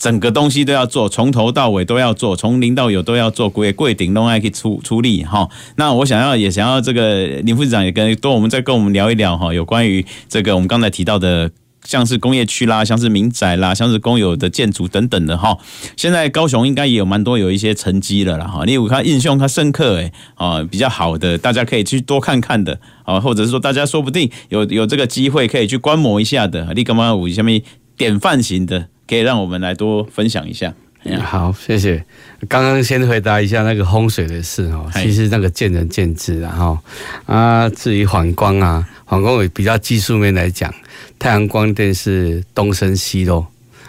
[0.00, 5.46] 整个东西都要做，从头到尾都要做，从零到有都要做，柜柜顶都还可以出出力哈。
[5.76, 11.50] 那我想要也想要这个林副市长也跟多我们再跟我们聊一聊哈，有关于这个我们刚才提到的，
[11.84, 15.58] 像是工业区啦，像是民宅啦，像是公有的建筑等等的哈。
[15.98, 18.64] 现在高雄应该也有蛮多有一些成绩了啦哈。
[18.64, 26.72] 例如他印象他深刻诶啊，比较好的，大家可以去多看看的啊，或者是说大家说不定有有这个机会可以去观摩一下的。
[26.74, 27.62] 你干嘛有下面
[27.98, 28.88] 典范型的？
[29.10, 30.72] 可以让我们来多分享一下。
[31.20, 32.04] 好，谢谢。
[32.48, 36.78] 刚刚先回答一下那个风水的事哦，其实那个见仁见智然后。
[37.26, 40.72] 啊，至于反光啊，反光比较技术面来讲，
[41.18, 43.44] 太阳光电是东升西落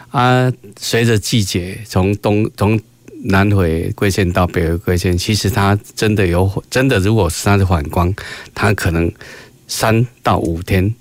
[0.09, 0.51] 啊。
[0.79, 2.79] 随着季节从东从
[3.25, 8.11] 南回归线到北回归线，其实它真的有真的，如果是它的反光，
[8.55, 9.11] 它可能
[9.67, 10.95] 三到五天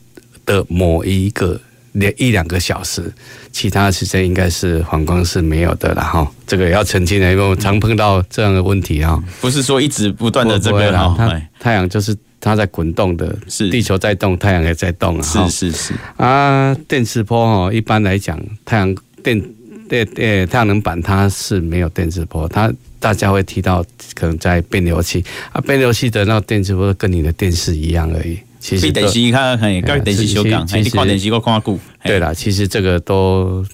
[0.45, 1.59] 的某一个。
[1.93, 3.13] 连一两个小时，
[3.51, 6.31] 其他时间应该是反光是没有的了哈。
[6.47, 9.23] 这个要澄清的，因为我常碰到这样的问题啊。
[9.41, 15.23] 不是说一直不断的这个哈，它太阳就是它在滚动的，是地球在动，太阳也在动啊。
[15.23, 19.41] 是是是啊，电磁波哈，一般来讲，太阳电
[19.89, 23.85] 电电太阳能板它是没有电磁波，它大家会提到
[24.15, 28.39] 可能在变流器啊，变流器的那电磁波跟你的电视一样而已。
[28.61, 31.79] 其实电视看，嘿，跟电视相讲，嘿，你看电视我看久。
[32.05, 33.65] 对了，其实这个都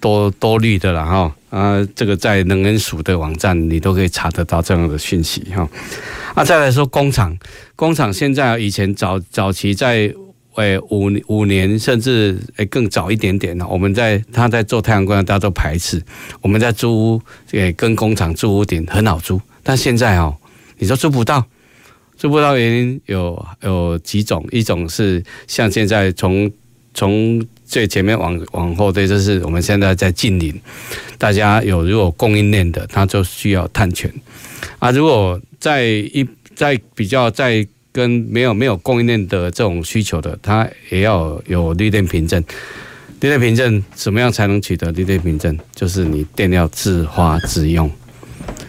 [0.00, 1.34] 多多虑的了哈。
[1.50, 5.68] 啊，这个在能源署的网站你都可以查得到这样的讯息哈。
[6.34, 7.36] 啊，再来说工厂，
[7.74, 10.14] 工厂现在以前早早期在
[10.54, 16.00] 诶五五年甚至诶更早一点点呢，我们在他在做太阳光，大家都排斥。
[16.40, 20.36] 我们在租屋诶跟工厂租屋顶很好租，但现在哦，
[20.78, 21.44] 你说租不到。
[22.20, 26.52] 租不到原因有有几种，一种是像现在从
[26.92, 30.60] 从最前面往往后，对，就是我们现在在近邻，
[31.16, 34.12] 大家有如果供应链的，它就需要碳权
[34.78, 34.90] 啊。
[34.90, 42.44] 如果在一在比较在跟没有没有供应链的这种需求的，它也要有绿电凭证。
[43.20, 45.58] 绿电凭证怎么样才能取得绿电凭证？
[45.74, 47.90] 就是你电要自发自用，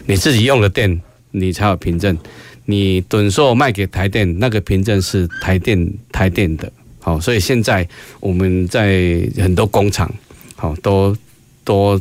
[0.06, 2.16] 你自己用的电，你才有凭证。
[2.64, 7.86] 你趸售卖给台电，那个凭证是台电台电的，好，所以现在
[8.20, 10.08] 我们在很多工厂，
[10.54, 11.16] 好，都
[11.64, 12.00] 都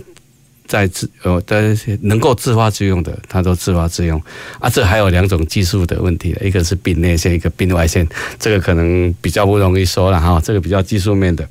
[0.68, 4.22] 在自呃，在能够自发自用的，它都自发自用
[4.59, 4.70] 啊。
[4.70, 8.07] 这还有两种技术的问题，一个是并内线，一个并外线，
[8.38, 11.43] 这个可能比较不容易说了哈，这个比较技术面的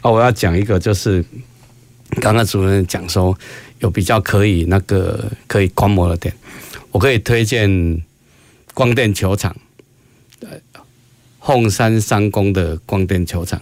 [0.00, 0.10] 啊。
[0.10, 1.22] 我要讲一个，就是
[2.18, 3.38] 刚刚主任讲说
[3.80, 6.34] 有比较可以那个可以观摩的点，
[6.90, 8.02] 我可以推荐。
[8.74, 9.54] 光电球场，
[10.40, 10.48] 呃，
[11.40, 13.60] 凤山三公的光电球场，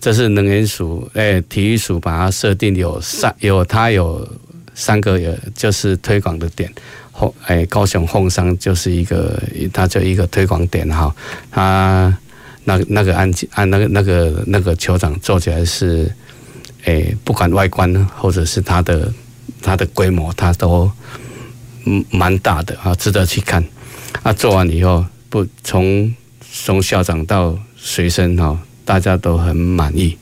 [0.00, 4.26] 这是能源署诶、体育署把它设定有三有它有
[4.74, 6.72] 三个有就是推广的点，
[7.12, 9.40] 凤诶、高雄凤山就是一个
[9.72, 11.14] 它就一个推广点哈，
[11.50, 12.16] 它
[12.64, 16.10] 那那个按按那个那个那个球场做起来是
[16.84, 19.12] 诶、不管外观或者是它的
[19.60, 20.90] 它的规模，它都
[21.84, 23.62] 嗯蛮大的啊，值得去看。
[24.22, 30.16] 啊，做完以后，不从从校长到学生哈，大家都很满意，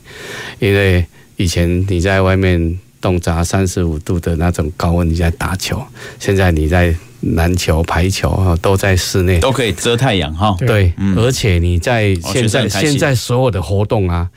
[0.59, 1.05] 因为
[1.37, 5.81] 以前你在外面冻砸三十五度的那种高温，你在打球，
[6.19, 10.55] 现在你在篮球、排球哈，都在室内，都可以遮太阳哈。
[10.59, 14.29] 对，嗯、而且你在现在现在所有的活动啊，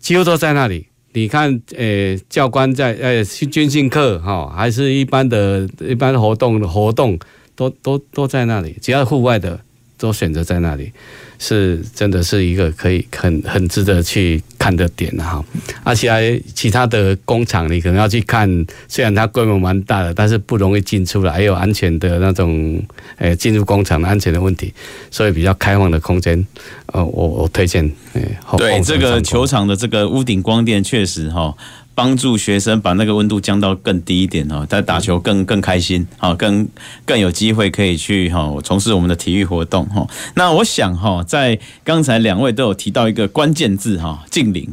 [0.00, 0.86] 几乎都在那里。
[1.12, 7.18] 你看，呃、欸，教官在呃军训课哈，还是一般的一般活动的活动。
[7.58, 9.58] 都都都在那里，只要户外的
[9.96, 10.92] 都选择在那里，
[11.40, 15.44] 是真的是一个可以很很值得去看的点哈。
[15.82, 18.48] 而且其他的工厂你可能要去看，
[18.86, 22.80] 虽然它规模蛮大的，但是不容易进出来，还有安全的那种
[23.16, 24.72] 诶进入工厂的安全的问题，
[25.10, 26.46] 所以比较开放的空间，
[26.92, 28.38] 呃，我我推荐诶。
[28.56, 31.52] 对这个球场的这个屋顶光电确实哈。
[31.98, 36.68] 帮助学生把那个温度降到更低一点哦，他打球更更开心啊，更
[37.04, 40.06] 更有机会可以去哈从事我们的体育活动哈。
[40.36, 44.72] 那我想哈，在刚才两位都有提到一个关键字哈，净零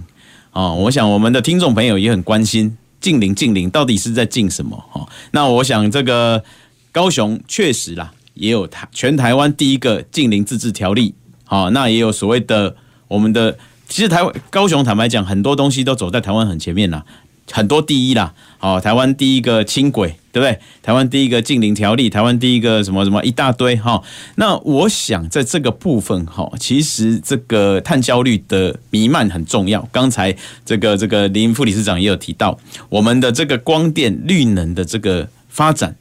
[0.51, 5.09] 啊，我想我们的听众朋友也很关心净零净零到底是在净什么哈？
[5.31, 6.43] 那我想这个
[6.91, 11.15] 高雄确实啦，也有台全台湾第一个净零自治条例
[11.45, 12.75] 好，那也有所谓的
[13.07, 13.57] 我们的。
[13.87, 17.05] 其实台湾高雄坦白讲，很多东西都走在台湾很前面啦，
[17.51, 18.33] 很多第一啦。
[18.57, 20.59] 好，台湾第一个轻轨，对不对？
[20.81, 24.01] 台湾第一个禁零条例，台湾第一个什么什么一大堆哈。
[24.35, 29.87] 那我想在这个部分哈，其实这个碳焦虑的弥漫很重要。
[29.91, 32.57] 刚才这个这个林副理事长也有提到，
[32.89, 35.95] 我们的这个光电绿能的这个发展，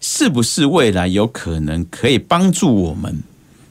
[0.00, 3.22] 是不是未来有可能可以帮助我们？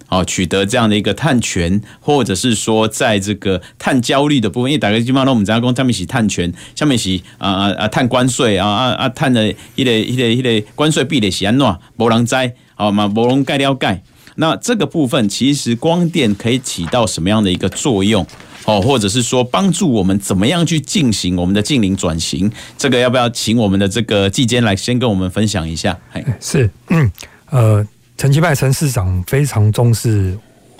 [0.09, 12.35] 好，取得这样的一个碳权，或者是说，在这个碳焦虑的部分，因为打个基本上我们加工，下面是碳权，下面是啊啊啊碳关税啊啊啊碳的一个一个一个关税壁垒是安怎，无人知，
[12.75, 14.01] 好嘛，无人盖了盖。
[14.35, 18.25] 那这个部分其实光电可以起到什么样的一个作用？
[18.63, 22.49] 哦，或者是说帮助我们怎么样去进行我们的净零转型？
[22.77, 25.97] 这个要不要请我们的这个季监来先跟我们分享一下？
[26.39, 27.11] 是，嗯，
[27.49, 27.85] 呃。
[28.17, 30.35] 陈其迈陈市长非常重视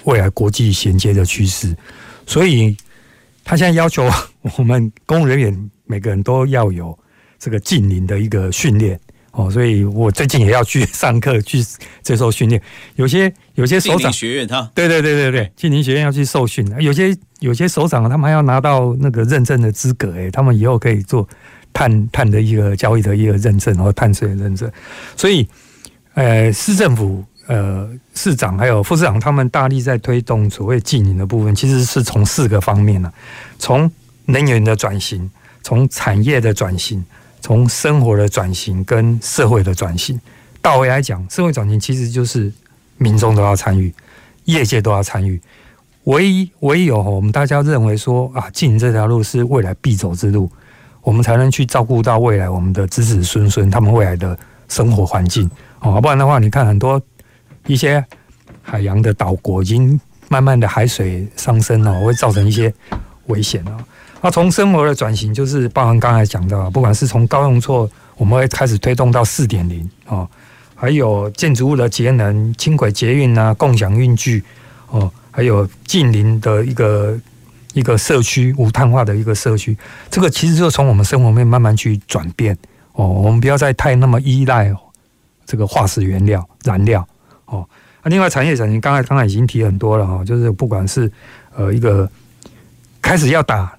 [0.05, 1.75] 未来国际衔接的趋势，
[2.25, 2.75] 所以
[3.43, 4.09] 他现在要求
[4.57, 6.97] 我们公务人员每个人都要有
[7.37, 8.99] 这个近邻的一个训练
[9.33, 11.63] 哦，所以我最近也要去上课去
[12.01, 12.59] 接受训练。
[12.95, 16.67] 有些有些首长学院哈，对对对对对，近邻学院要去受训。
[16.79, 21.27] 有些有些首长他们还要拿到那个认证的资格，诶，他们以后可以做
[21.71, 24.71] 碳碳的一个交易的一个认证，和碳税的认证，
[25.15, 25.47] 所以。
[26.17, 33.13] 呃，市政府、呃，市长还有副市长，他们大力在推动所谓经营的部分，其实是从四个方面呢、
[33.59, 33.89] 从
[34.25, 35.29] 能源的转型，
[35.61, 37.05] 从产业的转型，
[37.39, 40.19] 从生活的转型跟社会的转型。
[40.59, 42.51] 到位来讲，社会转型其实就是
[42.97, 43.93] 民众都要参与，
[44.45, 45.39] 业界都要参与。
[46.05, 50.51] 唯一唯有我们大家认为说啊，经营这条路是未来必走之路，
[51.03, 54.35] 我们才能去照顾到未来我们的子子孙孙他们未来的
[54.67, 55.47] 生活环境。
[55.79, 57.01] 哦，不然的话，你看很多
[57.65, 58.03] 一些
[58.61, 59.99] 海洋的岛国已经
[60.29, 62.73] 慢慢的海水上升了，会造成一些
[63.27, 63.77] 危险啊。
[64.21, 70.27] 那从生活的转型，就是包含刚才讲到，不管是从高用错，我们会开始推动到四点零啊，
[70.73, 74.43] 还有建筑物的节能、轻轨捷运啊、共享运具
[74.89, 77.15] 哦，还有近邻的一个
[77.73, 79.77] 一个社区无碳化的一个社区，
[80.09, 82.57] 这个其实就从我们生活面慢慢去转变
[82.93, 84.77] 哦，我们不要再太那么依赖哦。
[85.47, 87.03] 这个化石原料燃料。
[87.45, 87.67] 哦，
[88.01, 91.11] 啊，另外产业转型，刚才刚才已经提很多了哈，就是不管是
[91.55, 92.07] 呃一个
[93.01, 93.75] 开始要打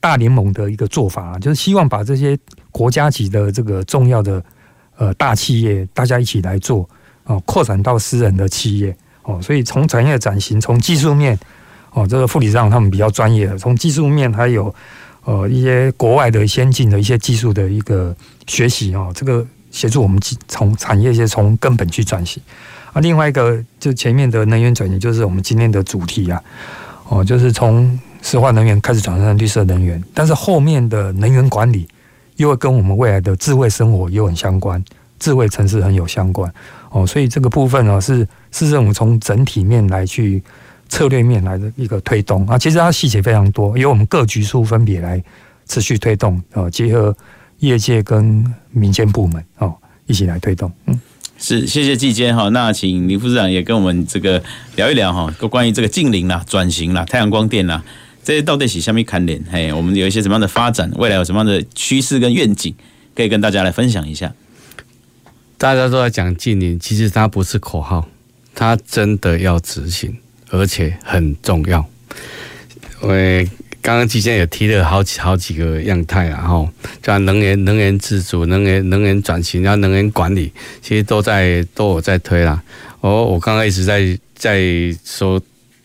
[0.00, 2.36] 大联盟的一个做法，就是希望把这些
[2.72, 4.42] 国家级的这个重要的
[4.96, 6.88] 呃大企业大家一起来做
[7.24, 11.38] 哦扩展到私人的企业哦，所以从产业转型，从技术面
[11.92, 14.74] 哦，这个副理事长他们比较专业的，从技术面还有
[15.24, 18.16] 呃一些国外的先进的一些技术的一个
[18.46, 22.42] 学习哦，这个协助我们从产业先从根本去转型
[22.92, 23.00] 啊。
[23.00, 26.42] 另外一个就前面的能源转型，就是我们今天的主题啊，
[27.08, 31.88] 哦，就是从石化能源开始转成绿色能源，但是后面的能源管理
[32.36, 34.82] 又会跟我们未来的智慧生活又很相关。
[35.18, 36.50] 智慧城市很有相关
[36.88, 40.42] 哦，所以这个部分呢是市政府从整体面来去
[40.88, 45.22] 策略面来的一个推动啊，其实它细节非常多，由我们各局处分别来
[45.66, 47.14] 持续推动哦，结合
[47.60, 49.74] 业界跟民间部门哦
[50.06, 50.70] 一起来推动。
[50.86, 51.00] 嗯，
[51.38, 54.42] 是谢谢季监哈，那请林副市长也跟我们这个
[54.76, 57.82] 聊一聊哈，关关于这个近邻啦、转型啦、太阳光电啦，
[58.24, 59.42] 这些到底是下面看点？
[59.50, 62.74] 嘿，我们有一些什么样的发展，未来有什么样的趋势跟愿景，
[63.14, 64.32] 可以跟大家来分享一下。
[65.56, 68.08] 大家都在讲近邻，其实它不是口号，
[68.54, 70.16] 它真的要执行，
[70.50, 71.86] 而且很重要。
[73.00, 73.08] 我
[73.82, 76.68] 刚刚之前也提了好几好几个样态，然后
[77.04, 80.52] 像能源、能源自主、能源、能源转型，然后能源管理，
[80.82, 82.62] 其实都在都有在推啦。
[83.00, 84.60] 哦我刚刚一直在在
[85.04, 85.40] 说。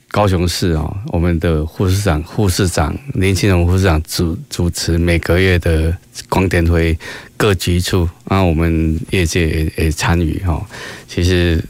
[0.09, 5.93] 高雄市哦，我们的副市长、副市长年轻人副市长主主持每个月的
[6.29, 6.97] 光电会，
[7.35, 10.65] 各局处啊，我们业界也也参与哈。
[11.05, 11.61] 其实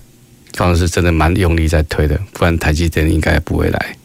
[0.55, 3.97] 高雄市真的蛮用力在推的，不然台积电应该不会来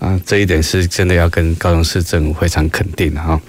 [0.00, 0.20] 啊。
[0.26, 3.40] 这一点是真的要跟高雄市政府非常肯定的哈。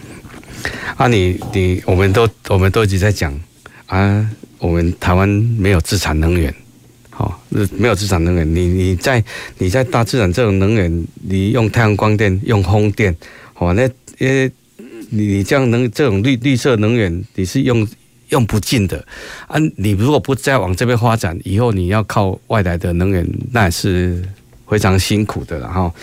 [0.98, 3.34] 啊，你你我们都我们都一直在讲
[3.88, 4.30] 啊，
[4.60, 6.54] 我们台湾没有自产能源。
[7.18, 9.24] 哦，那没有自产能源，你你在
[9.58, 13.16] 你在大自然这种能源，你用太阳光电、用风电，
[13.56, 13.84] 哦，那
[14.18, 14.50] 因为
[15.10, 17.88] 你你这样能这种绿绿色能源，你是用
[18.30, 19.06] 用不尽的
[19.48, 19.60] 啊！
[19.76, 24.24] 你如果不再往这边发展，以后你要靠外来的能源，那也是
[24.72, 25.60] 非常辛苦的。
[25.60, 25.94] 然后，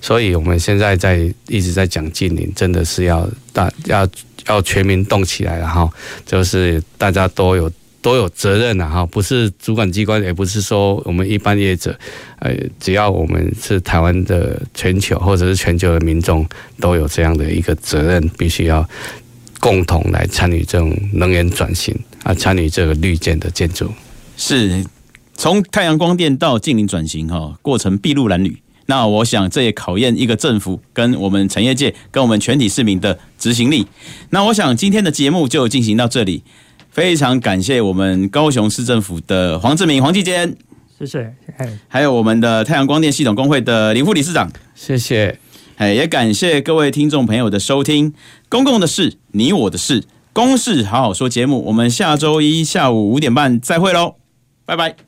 [0.00, 4.08] 所以我们现在在一直在讲近邻，真的是要大要
[4.46, 5.90] 要全民动起来，然后
[6.24, 7.68] 就是大家都有。
[8.00, 11.98] 都有责任呐，哈，不是主管机关，也不是说我们一般业者，
[12.38, 16.48] 呃，只要我们是台湾的全球或者是全球的民众，
[16.78, 18.88] 都有这样的一个责任，必须要
[19.58, 23.92] 共同来参与这种能源转型啊，参与这个绿建的建筑。
[24.36, 24.82] 是
[25.38, 28.60] 从太阳光电到净零转型，哈，过程筚路蓝缕。
[28.86, 33.86] 那我想这也考验一个政府跟我们产业界跟我们全体市民的执行力。
[34.30, 36.42] 那我想今天的节目就进行到这里。
[36.90, 40.56] 非常感谢我们高雄市政府的黄志明黄继坚，
[40.98, 41.32] 谢谢，
[41.86, 45.38] 还有我们的太阳光电系统工会的林副理事长，谢谢，
[45.76, 48.12] 哎，也感谢各位听众朋友的收听。
[48.48, 54.16] 公共的事，你我的事，公事好好说节目，我们下周一下午五点半再会喽，
[54.64, 55.07] 拜拜。